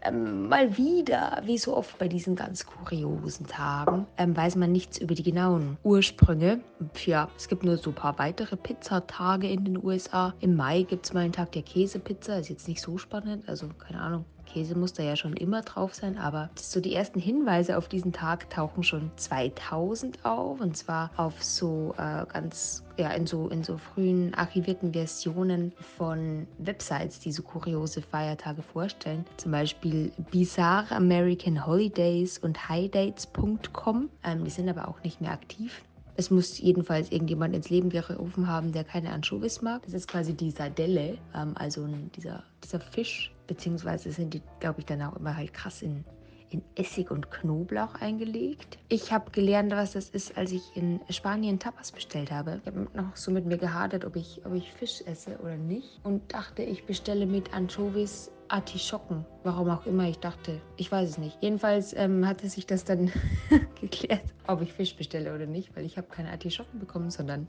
[0.04, 4.98] Ähm, mal wieder, wie so oft bei diesen ganz kuriosen Tagen, ähm, weiß man nichts
[4.98, 6.60] über die genauen Ursprünge.
[7.06, 10.34] Ja, es gibt nur so ein paar weitere Pizzatage in den USA.
[10.40, 13.68] Im Mai gibt es mal einen Tag der Käsepizza, ist jetzt nicht so spannend, also
[13.78, 14.24] keine Ahnung.
[14.54, 18.12] Käse muss da ja schon immer drauf sein, aber so die ersten Hinweise auf diesen
[18.12, 23.64] Tag tauchen schon 2000 auf und zwar auf so äh, ganz, ja, in so, in
[23.64, 29.24] so frühen archivierten Versionen von Websites, die so kuriose Feiertage vorstellen.
[29.38, 34.08] Zum Beispiel Bizarre American Holidays und highdates.com.
[34.22, 35.82] Ähm, die sind aber auch nicht mehr aktiv.
[36.16, 39.82] Es muss jedenfalls irgendjemand ins Leben gerufen haben, der keine Anchovies mag.
[39.82, 44.86] Das ist quasi die Sardelle, ähm, also dieser, dieser Fisch, beziehungsweise sind die, glaube ich,
[44.86, 46.04] dann auch immer halt krass in,
[46.50, 48.78] in Essig und Knoblauch eingelegt.
[48.88, 52.60] Ich habe gelernt, was das ist, als ich in Spanien Tapas bestellt habe.
[52.62, 56.00] Ich habe noch so mit mir gehadert, ob ich, ob ich Fisch esse oder nicht.
[56.04, 59.24] Und dachte, ich bestelle mit Anchovies Artischocken.
[59.42, 60.60] Warum auch immer ich dachte.
[60.76, 61.38] Ich weiß es nicht.
[61.40, 63.12] Jedenfalls ähm, hatte sich das dann
[63.80, 67.48] geklärt, ob ich Fisch bestelle oder nicht, weil ich habe keine Artischocken bekommen, sondern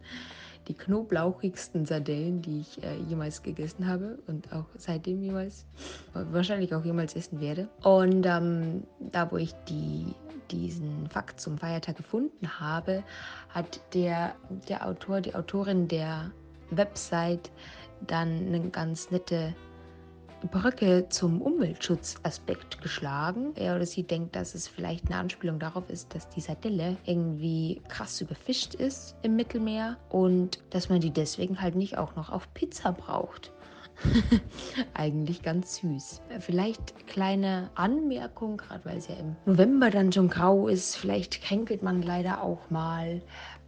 [0.68, 5.66] die knoblauchigsten Sardellen, die ich äh, jemals gegessen habe und auch seitdem jemals,
[6.14, 7.70] wahrscheinlich auch jemals essen werde.
[7.84, 10.14] Und ähm, da, wo ich die,
[10.52, 13.04] diesen Fakt zum Feiertag gefunden habe,
[13.50, 14.36] hat der,
[14.68, 16.32] der Autor, die Autorin der
[16.72, 17.52] Website
[18.08, 19.56] dann eine ganz nette
[20.52, 23.54] Brücke zum Umweltschutzaspekt geschlagen.
[23.56, 27.82] Er oder sie denkt, dass es vielleicht eine Anspielung darauf ist, dass die Sardelle irgendwie
[27.88, 32.54] krass überfischt ist im Mittelmeer und dass man die deswegen halt nicht auch noch auf
[32.54, 33.52] Pizza braucht.
[34.94, 36.22] Eigentlich ganz süß.
[36.40, 40.96] Vielleicht kleine Anmerkung, gerade weil es ja im November dann schon grau ist.
[40.96, 43.22] Vielleicht kränkelt man leider auch mal.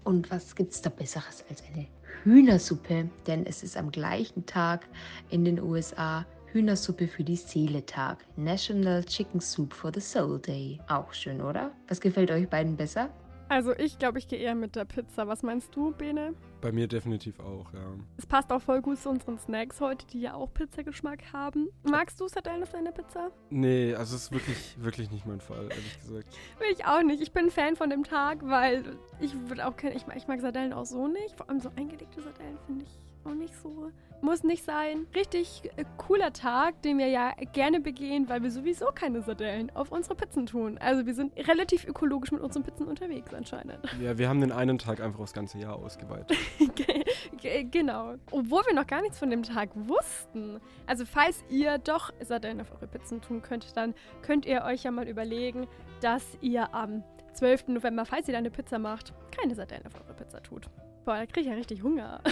[0.03, 1.87] Und was gibt es da Besseres als eine
[2.23, 4.87] Hühnersuppe, denn es ist am gleichen Tag
[5.29, 8.25] in den USA Hühnersuppe für die Seele Tag.
[8.35, 10.79] National Chicken Soup for the Soul Day.
[10.87, 11.71] Auch schön, oder?
[11.87, 13.09] Was gefällt euch beiden besser?
[13.49, 15.25] Also ich glaube, ich gehe eher mit der Pizza.
[15.27, 16.33] Was meinst du, Bene?
[16.59, 17.79] Bei mir definitiv auch, ja.
[18.17, 21.69] Es passt auch voll gut zu unseren Snacks heute, die ja auch Pizzageschmack haben.
[21.83, 23.31] Magst du Sardellen auf deiner Pizza?
[23.49, 26.27] Nee, also es ist wirklich, wirklich nicht mein Fall, ehrlich gesagt.
[26.59, 27.21] Will ich auch nicht.
[27.21, 28.83] Ich bin Fan von dem Tag, weil
[29.21, 31.37] ich würde auch keine, ich, mag- ich mag Sardellen auch so nicht.
[31.37, 33.91] Vor allem so eingelegte Sardellen finde ich auch nicht so.
[34.19, 35.05] Muss nicht sein.
[35.13, 39.91] Richtig äh, cooler Tag, den wir ja gerne begehen, weil wir sowieso keine Sardellen auf
[39.91, 40.79] unsere Pizzen tun.
[40.79, 43.77] Also wir sind relativ ökologisch mit unseren Pizzen unterwegs anscheinend.
[44.01, 46.35] Ja, wir haben den einen Tag einfach aufs ganze Jahr ausgeweitet.
[46.75, 47.03] Ge-
[47.37, 48.15] ge- genau.
[48.31, 50.59] Obwohl wir noch gar nichts von dem Tag wussten.
[50.87, 54.89] Also falls ihr doch Sardellen auf eure Pizzen tun könnt, dann könnt ihr euch ja
[54.91, 55.67] mal überlegen,
[56.01, 57.67] dass ihr am 12.
[57.67, 60.67] November, falls ihr da eine Pizza macht, keine Sardellen auf eure Pizza tut.
[61.07, 62.21] Boah, da kriege ich ja richtig Hunger.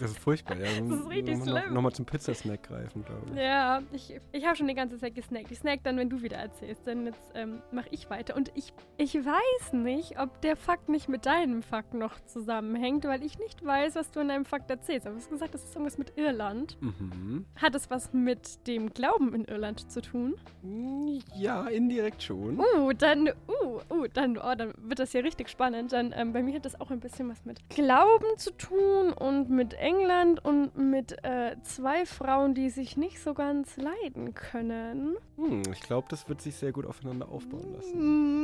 [0.00, 0.64] Das ist furchtbar, ja.
[0.64, 1.74] Das ist richtig noch, schlimm.
[1.74, 3.38] Nochmal zum Pizzasnack greifen, glaube ich.
[3.38, 5.50] Ja, ich, ich habe schon die ganze Zeit gesnackt.
[5.50, 8.34] Ich snack dann, wenn du wieder erzählst, denn jetzt ähm, mache ich weiter.
[8.34, 13.22] Und ich, ich weiß nicht, ob der Fakt nicht mit deinem Fakt noch zusammenhängt, weil
[13.22, 15.06] ich nicht weiß, was du in deinem Fakt erzählst.
[15.06, 16.76] Aber du hast gesagt, das ist irgendwas mit Irland.
[16.80, 17.46] Mhm.
[17.56, 20.34] Hat es was mit dem Glauben in Irland zu tun?
[21.34, 22.58] Ja, indirekt schon.
[22.58, 25.92] Uh, dann, uh, uh, dann, oh, dann wird das hier richtig spannend.
[25.92, 29.50] Dann, ähm, bei mir hat das auch ein bisschen was mit Glauben zu tun und
[29.50, 35.16] mit England und mit äh, zwei Frauen, die sich nicht so ganz leiden können.
[35.36, 37.98] Hm, ich glaube, das wird sich sehr gut aufeinander aufbauen lassen.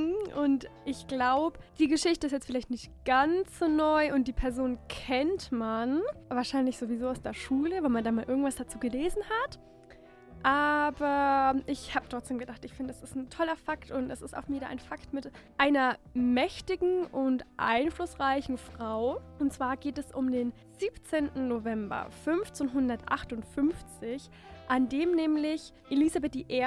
[0.09, 4.33] Mhm, Und ich glaube, die Geschichte ist jetzt vielleicht nicht ganz so neu und die
[4.33, 6.03] Person kennt man.
[6.29, 9.59] Wahrscheinlich sowieso aus der Schule, weil man da mal irgendwas dazu gelesen hat.
[10.43, 14.37] Aber ich habe trotzdem gedacht, ich finde, es ist ein toller Fakt und es ist
[14.37, 19.21] auch wieder ein Fakt mit einer mächtigen und einflussreichen Frau.
[19.39, 21.49] Und zwar geht es um den 17.
[21.49, 24.31] November 1558,
[24.71, 26.65] an dem nämlich Elisabeth I.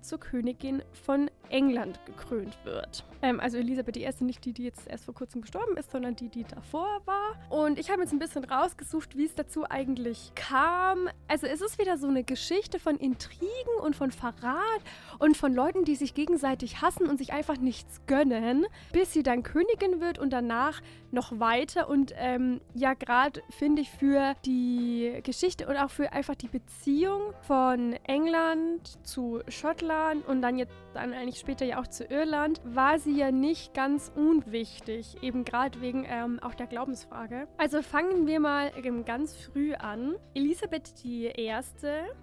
[0.00, 3.04] zur Königin von England gekrönt wird.
[3.22, 4.24] Ähm, also Elisabeth I.
[4.24, 7.36] nicht die, die jetzt erst vor kurzem gestorben ist, sondern die, die davor war.
[7.48, 11.08] Und ich habe jetzt ein bisschen rausgesucht, wie es dazu eigentlich kam.
[11.28, 13.46] Also es ist wieder so eine Geschichte von Intrigen
[13.80, 14.82] und von Verrat
[15.20, 19.44] und von Leuten, die sich gegenseitig hassen und sich einfach nichts gönnen, bis sie dann
[19.44, 20.82] Königin wird und danach
[21.12, 21.88] noch weiter.
[21.88, 27.34] Und ähm, ja, gerade finde ich für die Geschichte und auch für einfach die Beziehung
[27.42, 32.98] von England zu Schottland und dann jetzt dann eigentlich später ja auch zu Irland, war
[32.98, 37.46] sie ja nicht ganz unwichtig, eben gerade wegen ähm, auch der Glaubensfrage.
[37.58, 40.16] Also fangen wir mal ähm, ganz früh an.
[40.34, 41.32] Elisabeth I.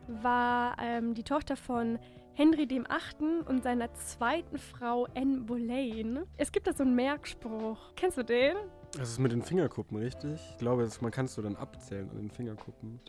[0.07, 1.99] war ähm, die Tochter von
[2.35, 6.23] Henry dem Achten und seiner zweiten Frau Anne Boleyn.
[6.37, 7.93] Es gibt da so einen Merkspruch.
[7.95, 8.55] Kennst du den?
[8.95, 10.39] Das ist mit den Fingerkuppen, richtig?
[10.51, 12.99] Ich glaube, das, man kannst du dann abzählen an den Fingerkuppen.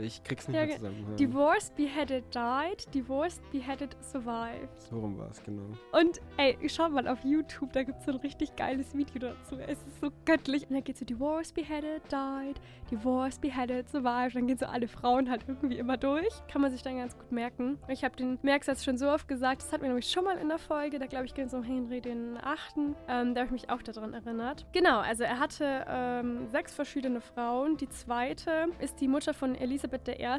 [0.00, 1.06] Ich krieg's nicht Ja, mehr zusammen.
[1.10, 1.14] Ja.
[1.16, 2.92] Divorced, beheaded, died.
[2.92, 4.68] Divorced, beheaded, survived.
[4.90, 5.62] So rum war es, genau.
[5.92, 9.56] Und ey, schau mal auf YouTube, da gibt es so ein richtig geiles Video dazu.
[9.58, 10.64] Es ist so göttlich.
[10.68, 14.34] Und dann geht so Divorced, beheaded, died, Divorced, beheaded, survived.
[14.34, 16.32] Dann gehen so alle Frauen halt irgendwie immer durch.
[16.50, 17.78] Kann man sich dann ganz gut merken.
[17.86, 19.62] Ich habe den Merksatz schon so oft gesagt.
[19.62, 20.98] Das hatten wir nämlich schon mal in der Folge.
[20.98, 22.96] Da glaube ich, ging es um Henry den Achten.
[23.08, 24.66] Ähm, da habe ich mich auch daran erinnert.
[24.72, 27.76] Genau, also er hatte ähm, sechs verschiedene Frauen.
[27.76, 30.38] Die zweite ist die Mutter von Elisabeth I.,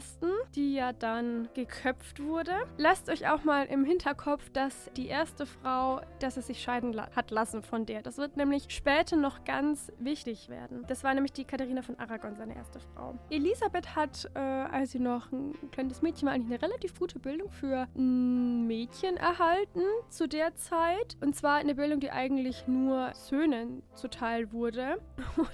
[0.55, 2.53] die ja dann geköpft wurde.
[2.77, 7.09] Lasst euch auch mal im Hinterkopf, dass die erste Frau, dass es sich scheiden la
[7.15, 8.01] hat lassen von der.
[8.01, 10.83] Das wird nämlich später noch ganz wichtig werden.
[10.87, 13.15] Das war nämlich die Katharina von Aragon, seine erste Frau.
[13.29, 17.49] Elisabeth hat, äh, als sie noch ein kleines Mädchen war, eigentlich eine relativ gute Bildung
[17.49, 21.17] für ein Mädchen erhalten zu der Zeit.
[21.21, 24.99] Und zwar eine Bildung, die eigentlich nur Söhnen zuteil wurde.
[25.38, 25.49] Und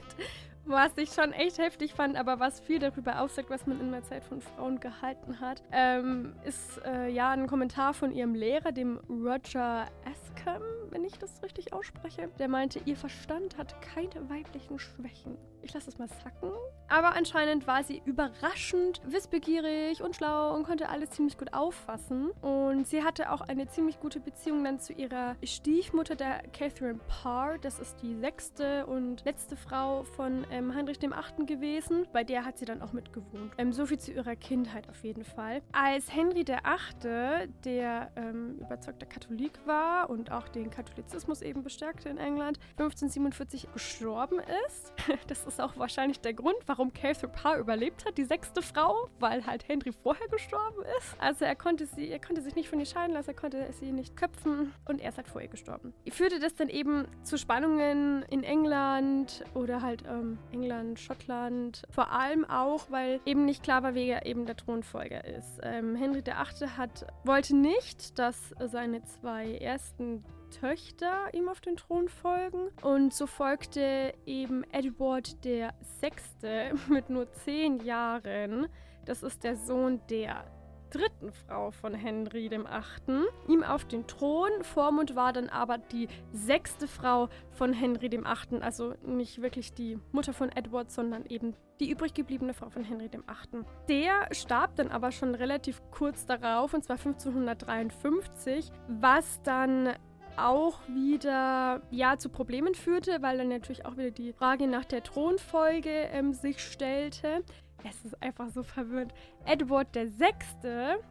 [0.66, 4.04] was ich schon echt heftig fand, aber was viel darüber aussagt, was man in der
[4.04, 9.00] Zeit von Frauen gehalten hat, ähm, ist äh, ja ein Kommentar von ihrem Lehrer, dem
[9.10, 12.30] Roger Askham, wenn ich das richtig ausspreche.
[12.40, 15.38] Der meinte, ihr Verstand hat keine weiblichen Schwächen.
[15.64, 16.52] Ich lasse das mal sacken.
[16.90, 22.30] Aber anscheinend war sie überraschend wissbegierig und schlau und konnte alles ziemlich gut auffassen.
[22.42, 27.58] Und sie hatte auch eine ziemlich gute Beziehung dann zu ihrer Stiefmutter, der Catherine Parr.
[27.58, 32.06] Das ist die sechste und letzte Frau von ähm, Heinrich dem Achten gewesen.
[32.12, 33.54] Bei der hat sie dann auch mitgewohnt.
[33.58, 35.62] Ähm, so viel zu ihrer Kindheit auf jeden Fall.
[35.72, 42.10] Als Henry der Achte, der ähm, überzeugter Katholik war und auch den Katholizismus eben bestärkte
[42.10, 44.94] in England, 1547 gestorben ist.
[45.28, 49.10] Das ist ist auch wahrscheinlich der Grund, warum Catherine Parr überlebt hat, die sechste Frau,
[49.20, 51.16] weil halt Henry vorher gestorben ist.
[51.20, 53.92] Also er konnte sie, er konnte sich nicht von ihr scheiden lassen, er konnte sie
[53.92, 55.94] nicht köpfen und er ist halt vor ihr gestorben.
[56.10, 62.46] Führte das dann eben zu Spannungen in England oder halt ähm, England, Schottland, vor allem
[62.46, 65.60] auch, weil eben nicht klar war, wer eben der Thronfolger ist.
[65.62, 66.34] Ähm, Henry VIII.
[66.78, 70.24] Hat, wollte nicht, dass seine zwei ersten
[70.60, 72.70] Töchter ihm auf den Thron folgen.
[72.82, 78.68] Und so folgte eben Edward der Sechste mit nur zehn Jahren.
[79.06, 80.46] Das ist der Sohn der
[80.94, 84.52] dritten Frau von Henry dem Achten, ihm auf den Thron.
[84.62, 89.98] Vormund war dann aber die sechste Frau von Henry dem Achten, also nicht wirklich die
[90.12, 93.66] Mutter von Edward, sondern eben die übrig gebliebene Frau von Henry dem Achten.
[93.90, 99.94] Der starb dann aber schon relativ kurz darauf, und zwar 1553, was dann
[100.38, 105.04] auch wieder ja zu Problemen führte, weil dann natürlich auch wieder die Frage nach der
[105.04, 107.44] Thronfolge ähm, sich stellte.
[107.84, 109.14] Es ist einfach so verwirrend.
[109.46, 110.34] Edward VI.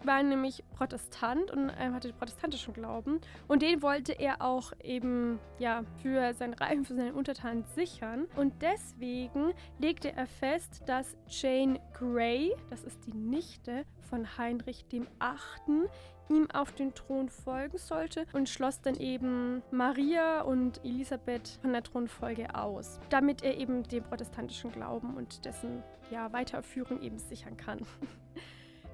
[0.04, 3.20] war nämlich Protestant und äh, hatte protestantischen Glauben.
[3.48, 8.26] Und den wollte er auch eben ja, für sein Reich für seine Untertanen sichern.
[8.36, 15.88] Und deswegen legte er fest, dass Jane Grey, das ist die Nichte von Heinrich VIII.,
[16.28, 21.82] ihm auf den Thron folgen sollte und schloss dann eben Maria und Elisabeth von der
[21.82, 27.80] Thronfolge aus, damit er eben den protestantischen Glauben und dessen ja, Weiterführung eben sichern kann.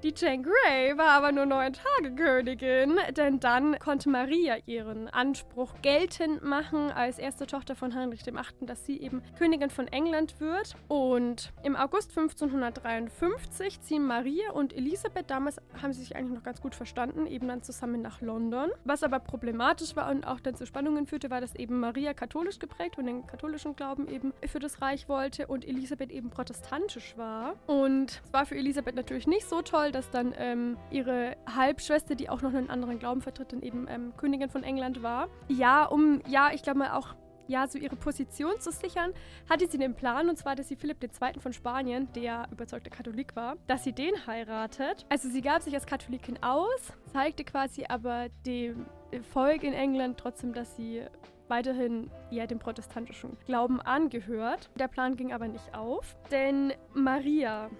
[0.05, 5.75] Die Jane Grey war aber nur neun Tage Königin, denn dann konnte Maria ihren Anspruch
[5.83, 10.77] geltend machen als erste Tochter von Heinrich VIII., dass sie eben Königin von England wird.
[10.87, 16.61] Und im August 1553 ziehen Maria und Elisabeth, damals haben sie sich eigentlich noch ganz
[16.61, 18.71] gut verstanden, eben dann zusammen nach London.
[18.85, 22.61] Was aber problematisch war und auch dann zu Spannungen führte, war, dass eben Maria katholisch
[22.61, 27.57] geprägt und den katholischen Glauben eben für das Reich wollte und Elisabeth eben protestantisch war.
[27.67, 32.15] Und es war für Elisabeth natürlich nicht so toll, Zufall, dass dann ähm, ihre Halbschwester,
[32.15, 35.29] die auch noch einen anderen Glauben vertritt, dann eben ähm, Königin von England war.
[35.49, 37.15] Ja, um, ja, ich glaube mal auch
[37.47, 39.15] ja, so ihre Position zu sichern,
[39.49, 41.41] hatte sie den Plan, und zwar, dass sie Philipp II.
[41.41, 45.07] von Spanien, der überzeugter Katholik war, dass sie den heiratet.
[45.09, 48.85] Also sie gab sich als Katholikin aus, zeigte quasi aber dem
[49.33, 51.05] Volk in England trotzdem, dass sie
[51.49, 54.69] weiterhin ja dem protestantischen Glauben angehört.
[54.79, 57.71] Der Plan ging aber nicht auf, denn Maria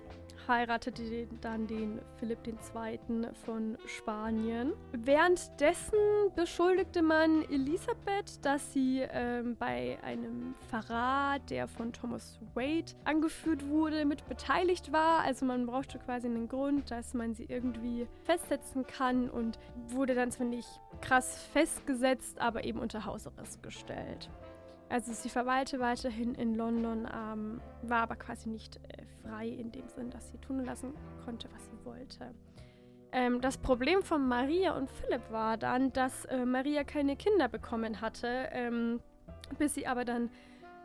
[0.49, 2.99] heiratete dann den Philipp II.
[3.45, 4.73] von Spanien.
[4.93, 5.99] Währenddessen
[6.35, 14.05] beschuldigte man Elisabeth, dass sie ähm, bei einem Verrat, der von Thomas Wade angeführt wurde,
[14.05, 15.21] mit beteiligt war.
[15.21, 20.31] Also man brauchte quasi einen Grund, dass man sie irgendwie festsetzen kann und wurde dann
[20.31, 20.69] zwar nicht
[21.01, 24.31] krass festgesetzt, aber eben unter Hausarrest gestellt.
[24.89, 29.89] Also sie verweilte weiterhin in London, ähm, war aber quasi nicht äh, frei in dem
[29.89, 32.35] Sinn, dass sie tun lassen konnte, was sie wollte.
[33.13, 38.01] Ähm, das Problem von Maria und Philipp war dann, dass äh, Maria keine Kinder bekommen
[38.01, 39.01] hatte, ähm,
[39.59, 40.31] bis sie aber dann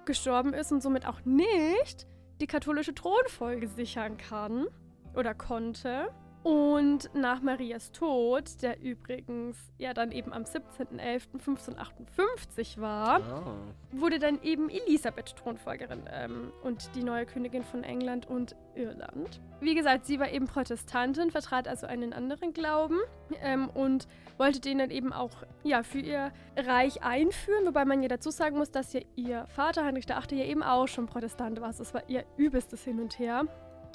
[0.06, 2.08] gestorben ist und somit auch nicht
[2.41, 4.68] die katholische Thronfolge sichern kann
[5.16, 6.10] oder konnte.
[6.43, 13.55] Und nach Marias Tod, der übrigens ja dann eben am 17.11.1558 war, oh.
[13.97, 19.39] wurde dann eben Elisabeth Thronfolgerin ähm, und die neue Königin von England und Irland.
[19.61, 22.99] Wie gesagt, sie war eben Protestantin, vertrat also einen anderen Glauben
[23.41, 25.31] ähm, und wollte den dann eben auch
[25.63, 29.85] ja, für ihr Reich einführen, wobei man ja dazu sagen muss, dass ja ihr Vater
[29.85, 30.39] Heinrich VIII.
[30.39, 31.67] ja eben auch schon Protestant war.
[31.67, 33.45] Also es war ihr übelstes Hin und Her.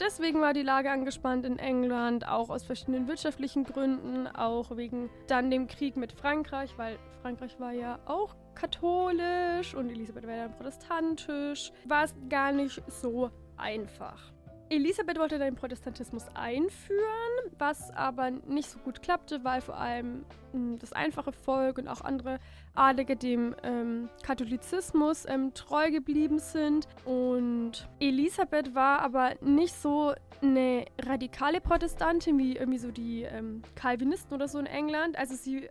[0.01, 5.51] Deswegen war die Lage angespannt in England, auch aus verschiedenen wirtschaftlichen Gründen, auch wegen dann
[5.51, 11.73] dem Krieg mit Frankreich, weil Frankreich war ja auch katholisch und Elisabeth war ja protestantisch.
[11.85, 14.33] War es gar nicht so einfach.
[14.71, 20.79] Elisabeth wollte den Protestantismus einführen, was aber nicht so gut klappte, weil vor allem hm,
[20.79, 22.39] das einfache Volk und auch andere
[22.75, 26.87] Adlige dem ähm, Katholizismus ähm, treu geblieben sind.
[27.05, 30.13] Und Elisabeth war aber nicht so
[30.43, 35.17] eine radikale Protestantin wie irgendwie so die ähm, Calvinisten oder so in England.
[35.17, 35.65] Also sie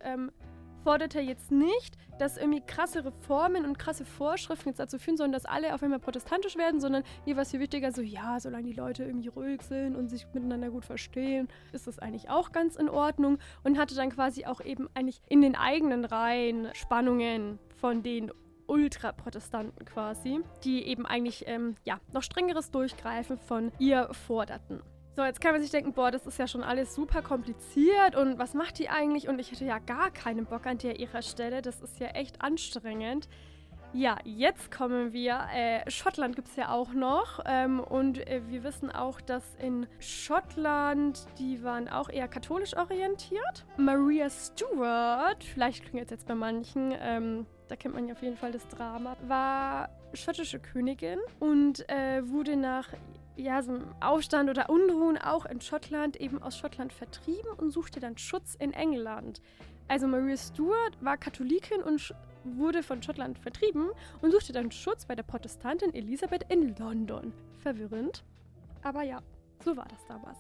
[0.88, 5.32] ähm, forderte jetzt nicht, dass irgendwie krasse Reformen und krasse Vorschriften jetzt dazu führen sollen,
[5.32, 8.64] dass alle auf einmal protestantisch werden, sondern ihr war es viel wichtiger, so ja, solange
[8.64, 12.76] die Leute irgendwie ruhig sind und sich miteinander gut verstehen, ist das eigentlich auch ganz
[12.76, 18.02] in Ordnung und hatte dann quasi auch eben eigentlich in den eigenen Reihen Spannungen von
[18.02, 18.32] den
[18.68, 24.82] Ultraprotestanten quasi, die eben eigentlich ähm, ja noch strengeres Durchgreifen von ihr forderten.
[25.18, 28.38] So, jetzt kann man sich denken, boah, das ist ja schon alles super kompliziert und
[28.38, 29.28] was macht die eigentlich?
[29.28, 31.64] Und ich hätte ja gar keinen Bock an der ihrer Stelle.
[31.64, 33.28] Das ist ja echt anstrengend.
[33.94, 35.40] Ja, jetzt kommen wir.
[35.52, 37.40] Äh, Schottland gibt es ja auch noch.
[37.48, 43.66] Ähm, und äh, wir wissen auch, dass in Schottland, die waren auch eher katholisch orientiert.
[43.78, 48.38] Maria Stuart, vielleicht klingelt es jetzt bei manchen, ähm, da kennt man ja auf jeden
[48.38, 52.90] Fall das Drama, war schottische Königin und äh, wurde nach
[53.38, 58.00] ja, so einem Aufstand oder Unruhen auch in Schottland eben aus Schottland vertrieben und suchte
[58.00, 59.42] dann Schutz in England.
[59.88, 62.14] Also Maria Stuart war Katholikin und
[62.44, 63.90] wurde von Schottland vertrieben
[64.22, 67.32] und suchte dann Schutz bei der Protestantin Elisabeth in London.
[67.60, 68.24] Verwirrend.
[68.84, 69.22] Aber ja,
[69.64, 70.38] so war das damals.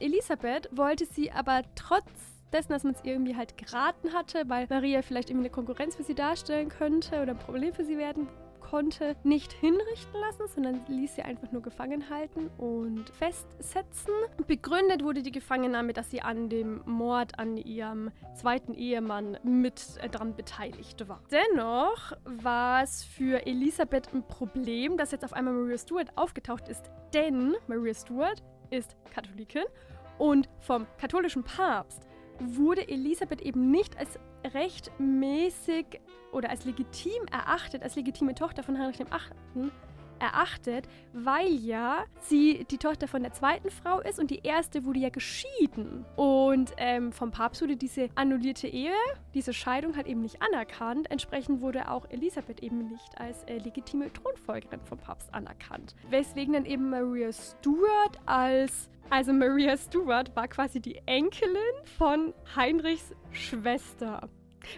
[0.00, 2.04] Elisabeth wollte sie aber trotz
[2.52, 6.02] dessen, dass man es irgendwie halt geraten hatte, weil Maria vielleicht irgendwie eine Konkurrenz für
[6.02, 8.28] sie darstellen könnte oder ein Problem für sie werden
[8.70, 14.14] konnte, nicht hinrichten lassen, sondern ließ sie einfach nur gefangen halten und festsetzen.
[14.46, 20.08] Begründet wurde die Gefangennahme, dass sie an dem Mord an ihrem zweiten Ehemann mit äh,
[20.08, 21.20] daran beteiligt war.
[21.30, 26.90] Dennoch war es für Elisabeth ein Problem, dass jetzt auf einmal Maria Stuart aufgetaucht ist,
[27.12, 29.64] denn Maria Stuart ist Katholikin
[30.18, 32.06] und vom katholischen Papst
[32.38, 36.00] wurde Elisabeth eben nicht als rechtmäßig
[36.32, 39.70] oder als legitim erachtet, als legitime Tochter von Heinrich VIII.
[40.20, 45.00] Erachtet, weil ja sie die Tochter von der zweiten Frau ist und die erste wurde
[45.00, 46.04] ja geschieden.
[46.16, 48.92] Und ähm, vom Papst wurde diese annullierte Ehe,
[49.34, 51.10] diese Scheidung halt eben nicht anerkannt.
[51.10, 55.94] Entsprechend wurde auch Elisabeth eben nicht als äh, legitime Thronfolgerin vom Papst anerkannt.
[56.08, 61.56] Weswegen dann eben Maria Stuart als also Maria Stuart war quasi die Enkelin
[61.98, 64.28] von Heinrichs Schwester.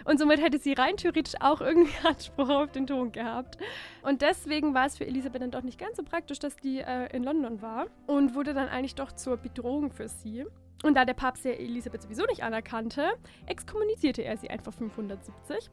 [0.05, 3.57] Und somit hätte sie rein theoretisch auch irgendwie Anspruch auf den Thron gehabt.
[4.01, 7.15] Und deswegen war es für Elisabeth dann doch nicht ganz so praktisch, dass die äh,
[7.15, 10.45] in London war und wurde dann eigentlich doch zur Bedrohung für sie.
[10.83, 13.13] Und da der Papst ja Elisabeth sowieso nicht anerkannte,
[13.45, 15.71] exkommunizierte er sie einfach 570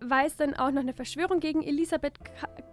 [0.00, 2.14] weil es dann auch noch eine Verschwörung gegen Elisabeth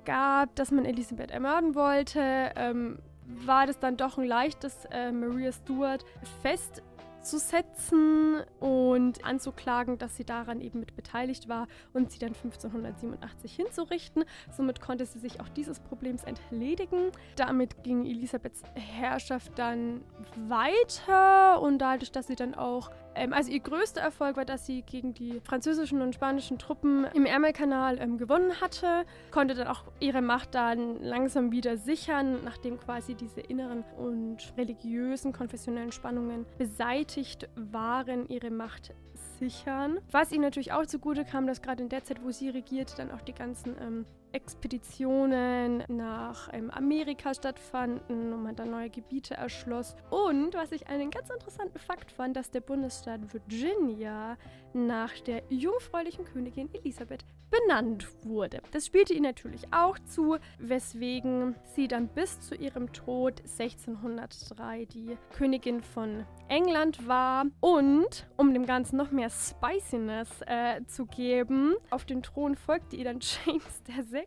[0.05, 5.51] gab, dass man Elisabeth ermorden wollte, ähm, war das dann doch ein leichtes, äh, Maria
[5.51, 6.05] Stuart
[6.41, 6.83] fest
[7.25, 14.25] abzusetzen und anzuklagen, dass sie daran eben mit beteiligt war und sie dann 1587 hinzurichten.
[14.55, 17.09] Somit konnte sie sich auch dieses Problems entledigen.
[17.35, 20.03] Damit ging Elisabeths Herrschaft dann
[20.47, 25.13] weiter und dadurch, dass sie dann auch also ihr größter Erfolg war, dass sie gegen
[25.13, 30.55] die französischen und spanischen Truppen im Ärmelkanal ähm, gewonnen hatte, konnte dann auch ihre Macht
[30.55, 38.51] dann langsam wieder sichern, nachdem quasi diese inneren und religiösen, konfessionellen Spannungen beseitigt waren, ihre
[38.51, 38.93] Macht
[39.39, 39.99] sichern.
[40.11, 43.11] Was ihnen natürlich auch zugute kam, dass gerade in der Zeit, wo sie regiert, dann
[43.11, 49.95] auch die ganzen ähm, Expeditionen nach ähm, Amerika stattfanden und man dann neue Gebiete erschloss.
[50.09, 54.37] Und was ich einen ganz interessanten Fakt fand, dass der Bundesstaat Virginia
[54.73, 58.61] nach der jungfräulichen Königin Elisabeth benannt wurde.
[58.71, 65.17] Das spielte ihr natürlich auch zu, weswegen sie dann bis zu ihrem Tod 1603 die
[65.31, 67.45] Königin von England war.
[67.61, 73.05] Und um dem Ganzen noch mehr Spiciness äh, zu geben, auf den Thron folgte ihr
[73.05, 74.24] dann James VI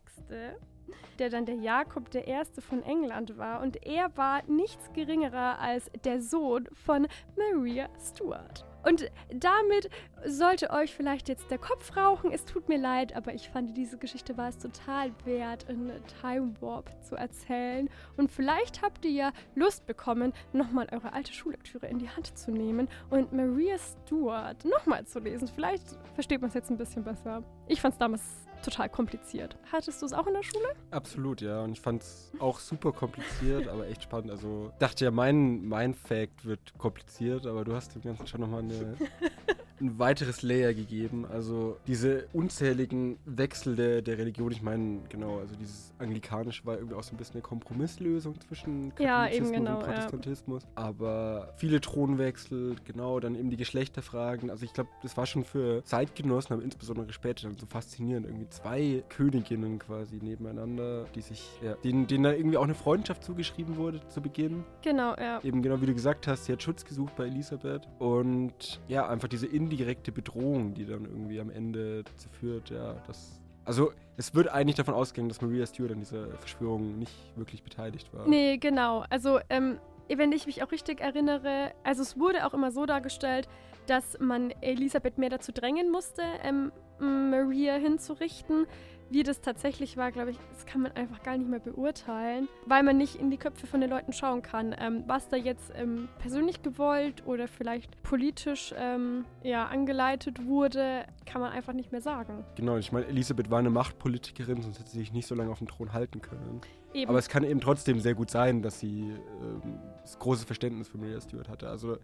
[1.19, 3.61] der dann der Jakob der Erste von England war.
[3.61, 8.65] Und er war nichts geringerer als der Sohn von Maria Stuart.
[8.85, 9.91] Und damit
[10.25, 12.31] sollte euch vielleicht jetzt der Kopf rauchen.
[12.33, 15.91] Es tut mir leid, aber ich fand, diese Geschichte war es total wert, in
[16.21, 17.91] Time Warp zu erzählen.
[18.17, 22.53] Und vielleicht habt ihr ja Lust bekommen, nochmal eure alte Schullektüre in die Hand zu
[22.53, 25.49] nehmen und Maria Stuart nochmal zu lesen.
[25.49, 25.85] Vielleicht
[26.15, 27.43] versteht man es jetzt ein bisschen besser.
[27.67, 29.57] Ich fand es damals total kompliziert.
[29.73, 30.67] Hattest du es auch in der Schule?
[30.91, 31.63] Absolut, ja.
[31.63, 34.31] Und ich fand es auch super kompliziert, aber echt spannend.
[34.31, 38.61] Also dachte ja, mein, mein Fact wird kompliziert, aber du hast dem Ganzen schon nochmal
[38.61, 38.97] eine
[39.81, 41.27] ein weiteres Layer gegeben.
[41.27, 46.95] Also diese unzähligen Wechsel der, der Religion, ich meine, genau, also dieses Anglikanische war irgendwie
[46.95, 50.63] auch so ein bisschen eine Kompromisslösung zwischen Katholizismus ja, genau, und Protestantismus.
[50.65, 50.69] Ja.
[50.75, 54.51] Aber viele Thronwechsel, genau, dann eben die Geschlechterfragen.
[54.51, 58.27] Also ich glaube, das war schon für Zeitgenossen, aber insbesondere später dann so faszinierend.
[58.27, 63.25] Irgendwie zwei Königinnen quasi nebeneinander, die sich, ja, denen, denen da irgendwie auch eine Freundschaft
[63.25, 64.65] zugeschrieben wurde zu Beginn.
[64.83, 65.41] Genau, ja.
[65.43, 67.89] Eben genau wie du gesagt hast, sie hat Schutz gesucht bei Elisabeth.
[67.99, 72.95] Und ja, einfach diese in indirekte Bedrohung, die dann irgendwie am Ende dazu führt, ja,
[73.07, 73.41] dass.
[73.65, 78.13] Also, es wird eigentlich davon ausgehen, dass Maria Stewart an dieser Verschwörung nicht wirklich beteiligt
[78.15, 78.27] war.
[78.27, 79.05] Nee, genau.
[79.11, 83.47] Also, ähm, wenn ich mich auch richtig erinnere, also es wurde auch immer so dargestellt,
[83.87, 88.67] dass man Elisabeth mehr dazu drängen musste, ähm, Maria hinzurichten,
[89.11, 92.83] wie das tatsächlich war, glaube ich, das kann man einfach gar nicht mehr beurteilen, weil
[92.83, 94.75] man nicht in die Köpfe von den Leuten schauen kann.
[94.79, 101.41] Ähm, was da jetzt ähm, persönlich gewollt oder vielleicht politisch ähm, ja, angeleitet wurde, kann
[101.41, 102.45] man einfach nicht mehr sagen.
[102.57, 105.59] Genau, ich meine, Elisabeth war eine Machtpolitikerin, sonst hätte sie sich nicht so lange auf
[105.59, 106.61] dem Thron halten können.
[106.95, 107.09] Eben.
[107.09, 110.99] Aber es kann eben trotzdem sehr gut sein, dass sie ähm, das große Verständnis für
[110.99, 111.69] Maria Stuart hatte.
[111.69, 111.99] Also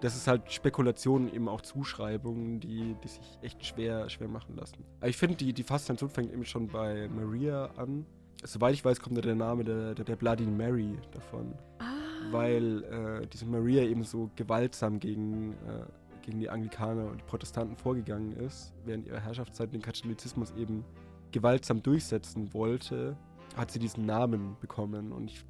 [0.00, 4.84] das ist halt Spekulation, eben auch Zuschreibungen, die, die sich echt schwer, schwer machen lassen.
[4.98, 8.06] Aber ich finde, die, die Faszination fängt eben schon bei Maria an.
[8.42, 11.54] Soweit ich weiß, kommt da der Name der, der, der Bloody Mary davon.
[11.78, 11.84] ah.
[12.30, 15.84] Weil äh, diese Maria eben so gewaltsam gegen, äh,
[16.22, 20.84] gegen die Anglikaner und die Protestanten vorgegangen ist, während ihrer Herrschaftszeit den Katholizismus eben
[21.32, 23.16] gewaltsam durchsetzen wollte,
[23.56, 25.12] hat sie diesen Namen bekommen.
[25.12, 25.44] Und ich,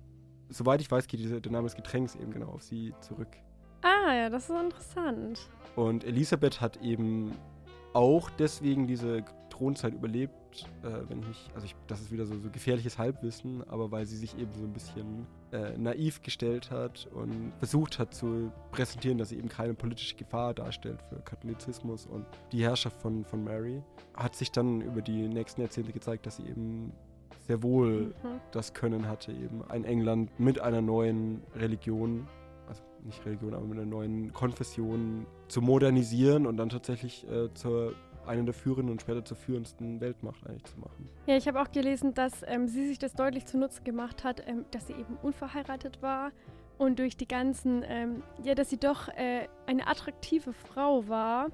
[0.48, 3.36] soweit ich weiß, geht dieser, der Name des Getränks eben genau auf sie zurück.
[3.82, 5.40] Ah, ja, das ist interessant.
[5.76, 7.32] Und Elisabeth hat eben
[7.92, 12.38] auch deswegen diese Thronzeit überlebt, äh, wenn ich mich, also ich, das ist wieder so,
[12.38, 17.08] so gefährliches Halbwissen, aber weil sie sich eben so ein bisschen äh, naiv gestellt hat
[17.12, 22.24] und versucht hat zu präsentieren, dass sie eben keine politische Gefahr darstellt für Katholizismus und
[22.52, 23.82] die Herrschaft von, von Mary,
[24.14, 26.92] hat sich dann über die nächsten Jahrzehnte gezeigt, dass sie eben
[27.46, 28.40] sehr wohl Mhm.
[28.52, 32.28] das Können hatte, eben ein England mit einer neuen Religion,
[33.04, 37.94] nicht Religion, aber mit einer neuen Konfession zu modernisieren und dann tatsächlich äh, zur
[38.26, 41.08] einen der führenden und später zur führendsten Weltmacht eigentlich zu machen.
[41.26, 44.64] Ja, ich habe auch gelesen, dass ähm, sie sich das deutlich zunutze gemacht hat, ähm,
[44.70, 46.30] dass sie eben unverheiratet war
[46.78, 51.48] und durch die ganzen, ähm, ja, dass sie doch äh, eine attraktive Frau war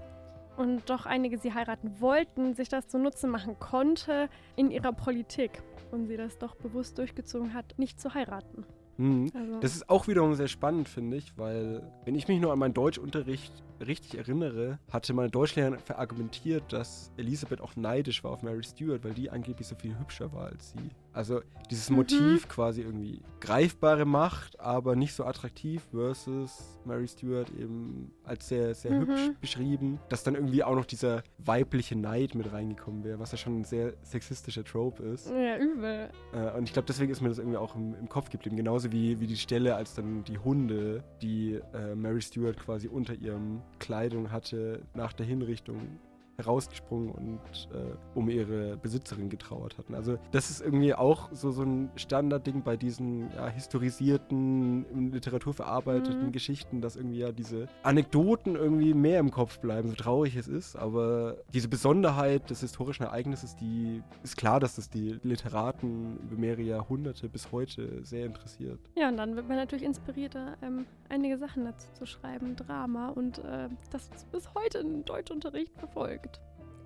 [0.57, 6.07] und doch einige sie heiraten wollten, sich das zunutze machen konnte in ihrer Politik und
[6.07, 8.65] sie das doch bewusst durchgezogen hat, nicht zu heiraten.
[8.99, 9.31] Mhm.
[9.35, 12.59] Also, Das ist auch wiederum sehr spannend, finde ich, weil, wenn ich mich nur an
[12.59, 13.53] meinen Deutschunterricht
[13.87, 19.15] richtig erinnere, hatte meine Deutschlehrerin verargumentiert, dass Elisabeth auch neidisch war auf Mary Stuart, weil
[19.15, 20.91] die angeblich so viel hübscher war als sie.
[21.17, 21.41] Also
[21.71, 21.97] dieses Mhm.
[21.97, 28.75] Motiv quasi irgendwie greifbare Macht, aber nicht so attraktiv versus Mary Stuart eben als sehr,
[28.75, 29.01] sehr Mhm.
[29.01, 33.39] hübsch beschrieben, dass dann irgendwie auch noch dieser weibliche Neid mit reingekommen wäre, was ja
[33.39, 35.29] schon ein sehr sexistischer Trope ist.
[35.31, 36.11] ja, übel.
[36.35, 38.57] Äh, und ich glaube, deswegen ist mir das irgendwie auch im, im Kopf geblieben.
[38.57, 43.15] Genauso wie, wie die Stelle, als dann die Hunde, die äh, Mary Stuart quasi unter
[43.15, 45.99] ihrem Kleidung hatte, nach der Hinrichtung
[46.37, 49.95] herausgesprungen und äh, um ihre Besitzerin getrauert hatten.
[49.95, 55.55] Also das ist irgendwie auch so, so ein Standardding bei diesen ja, historisierten, in Literatur
[55.55, 56.33] verarbeiteten Mhm.
[56.33, 60.77] Geschichten, dass irgendwie ja diese Anekdoten irgendwie mehr im Kopf bleiben, so traurig es ist.
[60.77, 66.63] Aber diese Besonderheit des historischen Ereignisses, die ist klar, dass das die Literaten über mehrere
[66.63, 68.79] Jahrhunderte bis heute sehr interessiert.
[68.97, 73.39] Ja, und dann wird man natürlich inspirierter, ähm, einige Sachen dazu zu schreiben, Drama und
[73.39, 76.26] äh, das ist bis heute im Deutschunterricht verfolgt.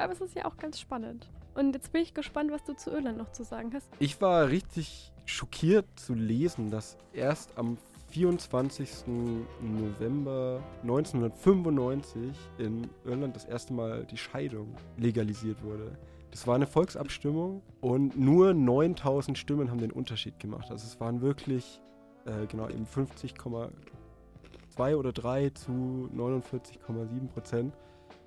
[0.01, 1.29] Aber es ist ja auch ganz spannend.
[1.55, 3.89] Und jetzt bin ich gespannt, was du zu Irland noch zu sagen hast.
[3.99, 7.77] Ich war richtig schockiert zu lesen, dass erst am
[8.09, 9.05] 24.
[9.61, 15.97] November 1995 in Irland das erste Mal die Scheidung legalisiert wurde.
[16.31, 20.71] Das war eine Volksabstimmung und nur 9000 Stimmen haben den Unterschied gemacht.
[20.71, 21.81] Also es waren wirklich
[22.25, 27.75] äh, genau eben 50,2 oder 3 zu 49,7 Prozent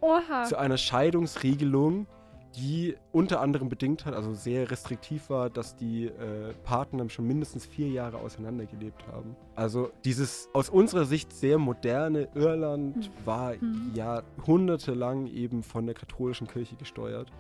[0.04, 0.44] Oha!
[0.44, 2.08] zu einer Scheidungsregelung,
[2.56, 7.66] die unter anderem bedingt hat, also sehr restriktiv war, dass die äh, Partner schon mindestens
[7.66, 9.36] vier Jahre auseinandergelebt haben.
[9.56, 13.26] Also dieses aus unserer Sicht sehr moderne Irland Mhm.
[13.26, 13.92] war Mhm.
[13.96, 17.32] jahrhundertelang eben von der katholischen Kirche gesteuert.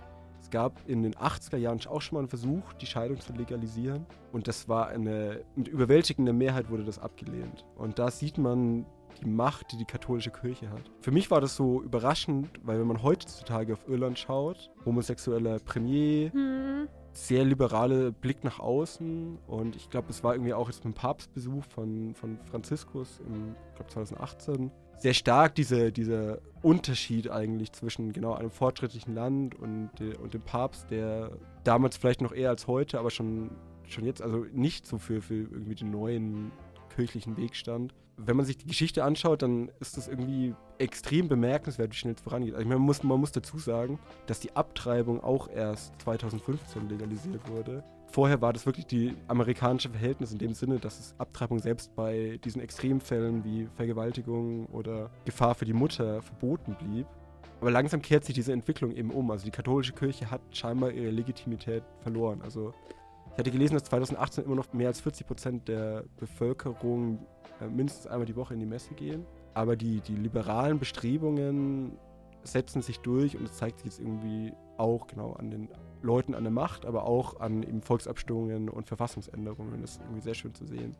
[0.41, 4.05] Es gab in den 80er Jahren auch schon mal einen Versuch, die Scheidung zu legalisieren.
[4.31, 7.65] Und das war eine, mit überwältigender Mehrheit wurde das abgelehnt.
[7.77, 10.91] Und da sieht man die Macht, die die katholische Kirche hat.
[11.01, 16.31] Für mich war das so überraschend, weil wenn man heutzutage auf Irland schaut, homosexueller Premier,
[16.31, 16.87] Hm.
[17.11, 20.97] sehr liberale Blick nach außen und ich glaube, es war irgendwie auch jetzt mit dem
[20.97, 28.13] Papstbesuch von, von Franziskus im, ich glaube 2018, sehr stark diese, dieser Unterschied eigentlich zwischen
[28.13, 29.89] genau einem fortschrittlichen Land und,
[30.21, 31.31] und dem Papst, der
[31.63, 33.51] damals vielleicht noch eher als heute, aber schon,
[33.87, 36.51] schon jetzt, also nicht so für, für irgendwie den neuen
[36.95, 37.93] kirchlichen Weg stand.
[38.17, 42.21] Wenn man sich die Geschichte anschaut, dann ist das irgendwie extrem bemerkenswert, wie schnell es
[42.21, 42.53] vorangeht.
[42.53, 46.89] Also ich meine, man muss, man muss dazu sagen, dass die Abtreibung auch erst 2015
[46.89, 47.83] legalisiert wurde.
[48.11, 52.39] Vorher war das wirklich die amerikanische Verhältnis in dem Sinne, dass es Abtreibung selbst bei
[52.43, 57.07] diesen Extremfällen wie Vergewaltigung oder Gefahr für die Mutter verboten blieb.
[57.59, 59.31] Aber langsam kehrt sich diese Entwicklung eben um.
[59.31, 62.41] Also die katholische Kirche hat scheinbar ihre Legitimität verloren.
[62.43, 62.73] Also
[63.33, 67.25] ich hatte gelesen, dass 2018 immer noch mehr als 40 Prozent der Bevölkerung
[67.59, 69.25] äh, mindestens einmal die Woche in die Messe gehen.
[69.55, 71.97] Aber die, die liberalen Bestrebungen
[72.43, 75.69] setzen sich durch und es zeigt sich jetzt irgendwie auch genau an den
[76.03, 79.81] Leuten an der Macht, aber auch an eben Volksabstimmungen und Verfassungsänderungen.
[79.81, 80.95] Das ist irgendwie sehr schön zu sehen.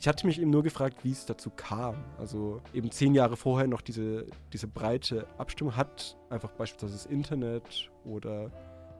[0.00, 1.96] Ich hatte mich eben nur gefragt, wie es dazu kam.
[2.18, 7.90] Also eben zehn Jahre vorher noch diese, diese breite Abstimmung hat einfach beispielsweise das Internet
[8.04, 8.50] oder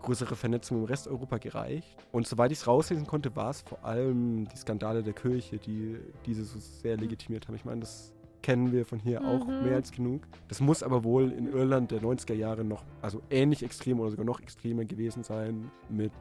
[0.03, 1.97] größere Vernetzung im Rest Europa gereicht.
[2.13, 5.97] Und soweit ich es rauslesen konnte, war es vor allem die Skandale der Kirche, die
[6.27, 7.55] diese so sehr legitimiert haben.
[7.57, 9.65] Ich meine, das kennen wir von hier auch Mhm.
[9.65, 10.23] mehr als genug.
[10.47, 14.25] Das muss aber wohl in Irland der 90er Jahre noch, also ähnlich extrem oder sogar
[14.25, 16.13] noch extremer gewesen sein mit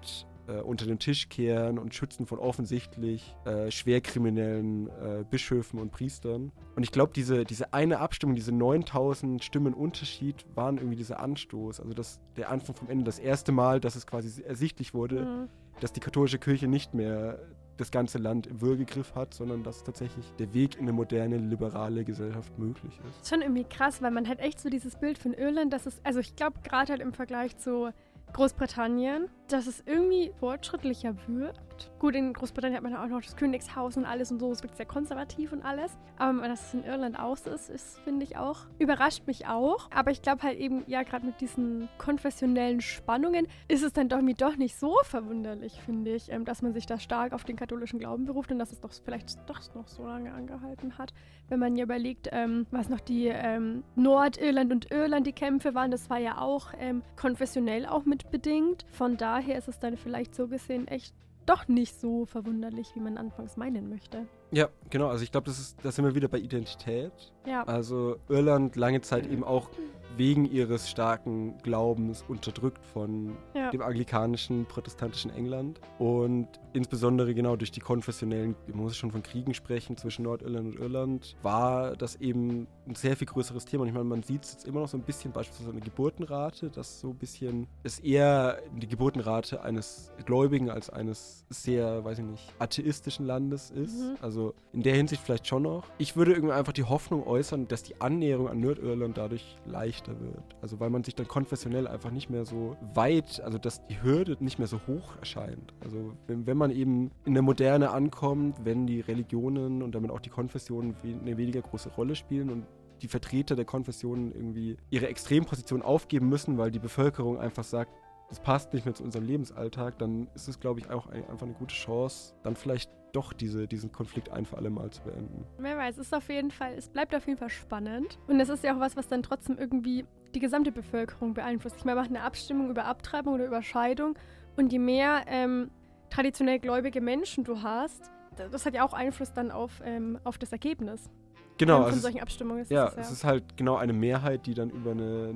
[0.47, 6.51] äh, unter den Tisch kehren und Schützen von offensichtlich äh, schwerkriminellen äh, Bischöfen und Priestern.
[6.75, 11.79] Und ich glaube, diese, diese eine Abstimmung, diese 9000 Stimmen Unterschied waren irgendwie dieser Anstoß.
[11.79, 15.49] Also das, der Anfang vom Ende, das erste Mal, dass es quasi ersichtlich wurde, Mhm.
[15.79, 17.39] dass die katholische Kirche nicht mehr
[17.77, 22.03] das ganze Land im Würgegriff hat, sondern dass tatsächlich der Weg in eine moderne, liberale
[22.03, 23.29] Gesellschaft möglich ist.
[23.29, 26.19] Schon irgendwie krass, weil man hat echt so dieses Bild von Irland, dass es, also
[26.19, 27.91] ich glaube gerade halt im Vergleich zu
[28.33, 31.91] Großbritannien, dass es irgendwie fortschrittlicher wirkt.
[31.99, 34.77] Gut, in Großbritannien hat man auch noch das Königshaus und alles und so, es wirkt
[34.77, 35.97] sehr konservativ und alles.
[36.17, 39.89] Aber dass es in Irland auch so ist, ist finde ich auch, überrascht mich auch.
[39.91, 44.17] Aber ich glaube halt eben, ja, gerade mit diesen konfessionellen Spannungen ist es dann doch,
[44.17, 47.55] irgendwie doch nicht so verwunderlich, finde ich, ähm, dass man sich da stark auf den
[47.55, 51.13] katholischen Glauben beruft und dass es doch vielleicht doch noch so lange angehalten hat
[51.49, 55.91] wenn man ja überlegt, ähm, was noch die ähm, Nordirland und Irland die Kämpfe waren,
[55.91, 56.73] das war ja auch
[57.15, 58.85] konfessionell auch mitbedingt.
[58.91, 61.13] Von daher ist es dann vielleicht so gesehen echt
[61.45, 64.27] doch nicht so verwunderlich, wie man anfangs meinen möchte.
[64.51, 65.07] Ja, genau.
[65.07, 67.11] Also ich glaube, das ist, da sind wir wieder bei Identität.
[67.47, 67.63] Ja.
[67.63, 69.69] Also Irland lange Zeit eben auch
[70.17, 73.69] wegen ihres starken Glaubens unterdrückt von Ja.
[73.69, 79.53] dem anglikanischen, protestantischen England und insbesondere genau durch die konfessionellen, man muss schon von Kriegen
[79.53, 83.83] sprechen zwischen Nordirland und Irland, war das eben ein sehr viel größeres Thema.
[83.83, 85.83] Und ich meine, man sieht es jetzt immer noch so ein bisschen beispielsweise an der
[85.85, 92.19] Geburtenrate, dass so ein bisschen es eher die Geburtenrate eines Gläubigen als eines sehr, weiß
[92.19, 93.99] ich nicht, atheistischen Landes ist.
[93.99, 94.15] Mhm.
[94.21, 95.83] Also in der Hinsicht vielleicht schon noch.
[95.99, 100.55] Ich würde irgendwie einfach die Hoffnung äußern, dass die Annäherung an Nordirland dadurch leichter wird.
[100.61, 104.37] Also weil man sich dann konfessionell einfach nicht mehr so weit, also dass die Hürde
[104.39, 105.73] nicht mehr so hoch erscheint.
[105.81, 110.19] Also wenn, wenn man eben in der Moderne ankommt, wenn die Religionen und damit auch
[110.19, 112.65] die Konfessionen eine weniger große Rolle spielen und
[113.01, 117.91] die Vertreter der Konfessionen irgendwie ihre Extremposition aufgeben müssen, weil die Bevölkerung einfach sagt,
[118.29, 121.45] das passt nicht mehr zu unserem Lebensalltag, dann ist es, glaube ich, auch ein, einfach
[121.45, 125.45] eine gute Chance, dann vielleicht doch diese, diesen Konflikt ein für alle Mal zu beenden.
[125.57, 128.19] Wer weiß, es ist auf jeden Fall, es bleibt auf jeden Fall spannend.
[128.27, 130.05] Und es ist ja auch was, was dann trotzdem irgendwie
[130.35, 131.77] die gesamte Bevölkerung beeinflusst.
[131.77, 134.17] Ich meine, man macht eine Abstimmung über Abtreibung oder über Scheidung
[134.55, 135.71] und je mehr ähm,
[136.09, 140.51] traditionell gläubige Menschen du hast, das hat ja auch Einfluss dann auf, ähm, auf das
[140.51, 141.09] Ergebnis
[141.57, 142.61] Genau, ähm, von also solchen Abstimmungen.
[142.61, 145.33] ist ja, das es ist halt genau eine Mehrheit, die dann über eine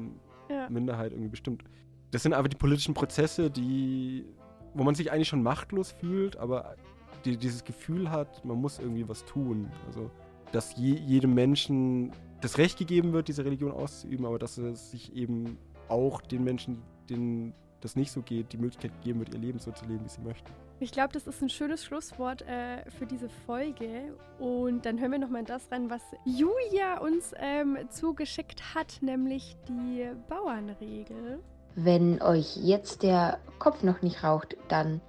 [0.50, 0.70] ja.
[0.70, 1.64] Minderheit irgendwie bestimmt.
[2.12, 4.26] Das sind aber die politischen Prozesse, die,
[4.74, 6.76] wo man sich eigentlich schon machtlos fühlt, aber
[7.26, 9.72] die, dieses Gefühl hat, man muss irgendwie was tun.
[9.88, 10.10] Also,
[10.52, 12.12] dass je, jedem Menschen
[12.42, 15.58] das Recht gegeben wird, diese Religion auszuüben, aber dass es sich eben
[15.88, 19.72] auch den Menschen, denen das nicht so geht, die Möglichkeit gegeben wird, ihr Leben so
[19.72, 20.52] zu leben, wie sie möchten.
[20.80, 24.16] Ich glaube, das ist ein schönes Schlusswort äh, für diese Folge.
[24.40, 29.58] Und dann hören wir nochmal in das rein, was Julia uns ähm, zugeschickt hat, nämlich
[29.68, 31.40] die Bauernregel.
[31.76, 35.02] Wenn euch jetzt der Kopf noch nicht raucht, dann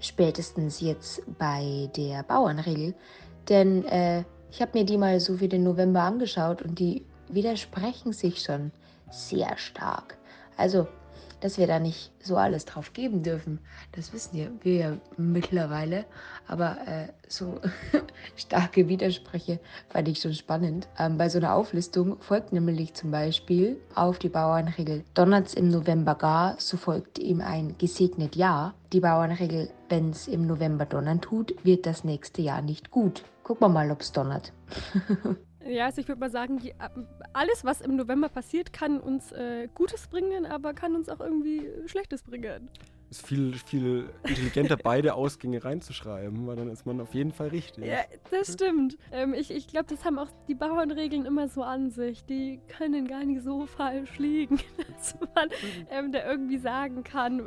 [0.00, 2.94] spätestens jetzt bei der Bauernregel.
[3.48, 8.12] Denn äh, ich habe mir die mal so für den November angeschaut und die widersprechen
[8.12, 8.72] sich schon
[9.10, 10.16] sehr stark.
[10.56, 10.86] Also,
[11.40, 13.60] dass wir da nicht so alles drauf geben dürfen,
[13.92, 16.06] das wissen wir ja mittlerweile.
[16.48, 17.60] Aber äh, so
[18.36, 20.88] starke Widersprüche fand ich schon spannend.
[20.98, 26.14] Ähm, bei so einer Auflistung folgt nämlich zum Beispiel auf die Bauernregel Donnert's im November
[26.14, 28.74] gar, so folgt ihm ein gesegnet Jahr.
[28.92, 33.24] Die Bauernregel, wenn's im November donnern tut, wird das nächste Jahr nicht gut.
[33.42, 34.52] Gucken wir mal, ob's donnert.
[35.68, 36.74] Ja, also ich würde mal sagen, die,
[37.32, 41.68] alles, was im November passiert, kann uns äh, Gutes bringen, aber kann uns auch irgendwie
[41.86, 42.70] Schlechtes bringen.
[43.16, 47.86] Ist viel, viel intelligenter, beide Ausgänge reinzuschreiben, weil dann ist man auf jeden Fall richtig.
[47.86, 48.00] Ja,
[48.30, 48.98] das stimmt.
[49.10, 52.24] Ähm, ich ich glaube, das haben auch die Bauernregeln immer so an sich.
[52.26, 54.58] Die können gar nicht so falsch liegen,
[54.96, 55.48] dass man
[55.90, 57.42] ähm, da irgendwie sagen kann, "Äh,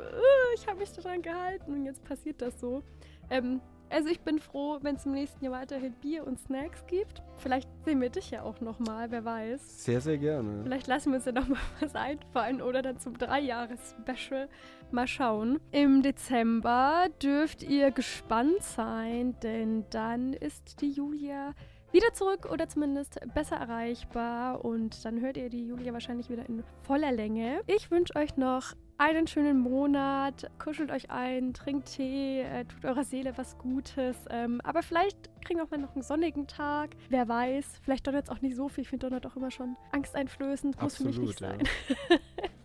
[0.56, 2.82] ich habe mich daran gehalten und jetzt passiert das so.
[3.30, 3.62] Ähm,
[3.92, 7.24] also ich bin froh, wenn es im nächsten Jahr weiterhin Bier und Snacks gibt.
[7.38, 9.84] Vielleicht sehen wir dich ja auch nochmal, wer weiß.
[9.84, 10.62] Sehr, sehr gerne.
[10.64, 14.48] Vielleicht lassen wir uns ja noch mal was einfallen oder dann zum Dreijahres-Special
[14.94, 15.60] mal schauen.
[15.72, 21.54] Im Dezember dürft ihr gespannt sein, denn dann ist die Julia
[21.92, 24.64] wieder zurück oder zumindest besser erreichbar.
[24.64, 27.62] Und dann hört ihr die Julia wahrscheinlich wieder in voller Länge.
[27.68, 30.52] Ich wünsche euch noch einen schönen Monat.
[30.60, 34.18] Kuschelt euch ein, trinkt Tee, äh, tut eurer Seele was Gutes.
[34.30, 36.92] Ähm, aber vielleicht kriegen wir auch mal noch einen sonnigen Tag.
[37.10, 38.84] Wer weiß, vielleicht donnert es auch nicht so viel.
[38.84, 40.82] Ich finde Donnert auch immer schon angsteinflößend.
[40.82, 41.68] Muss für mich nicht Absolut,
[42.10, 42.50] sein.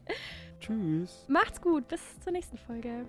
[0.61, 1.24] Tschüss.
[1.28, 3.07] Macht's gut, bis zur nächsten Folge.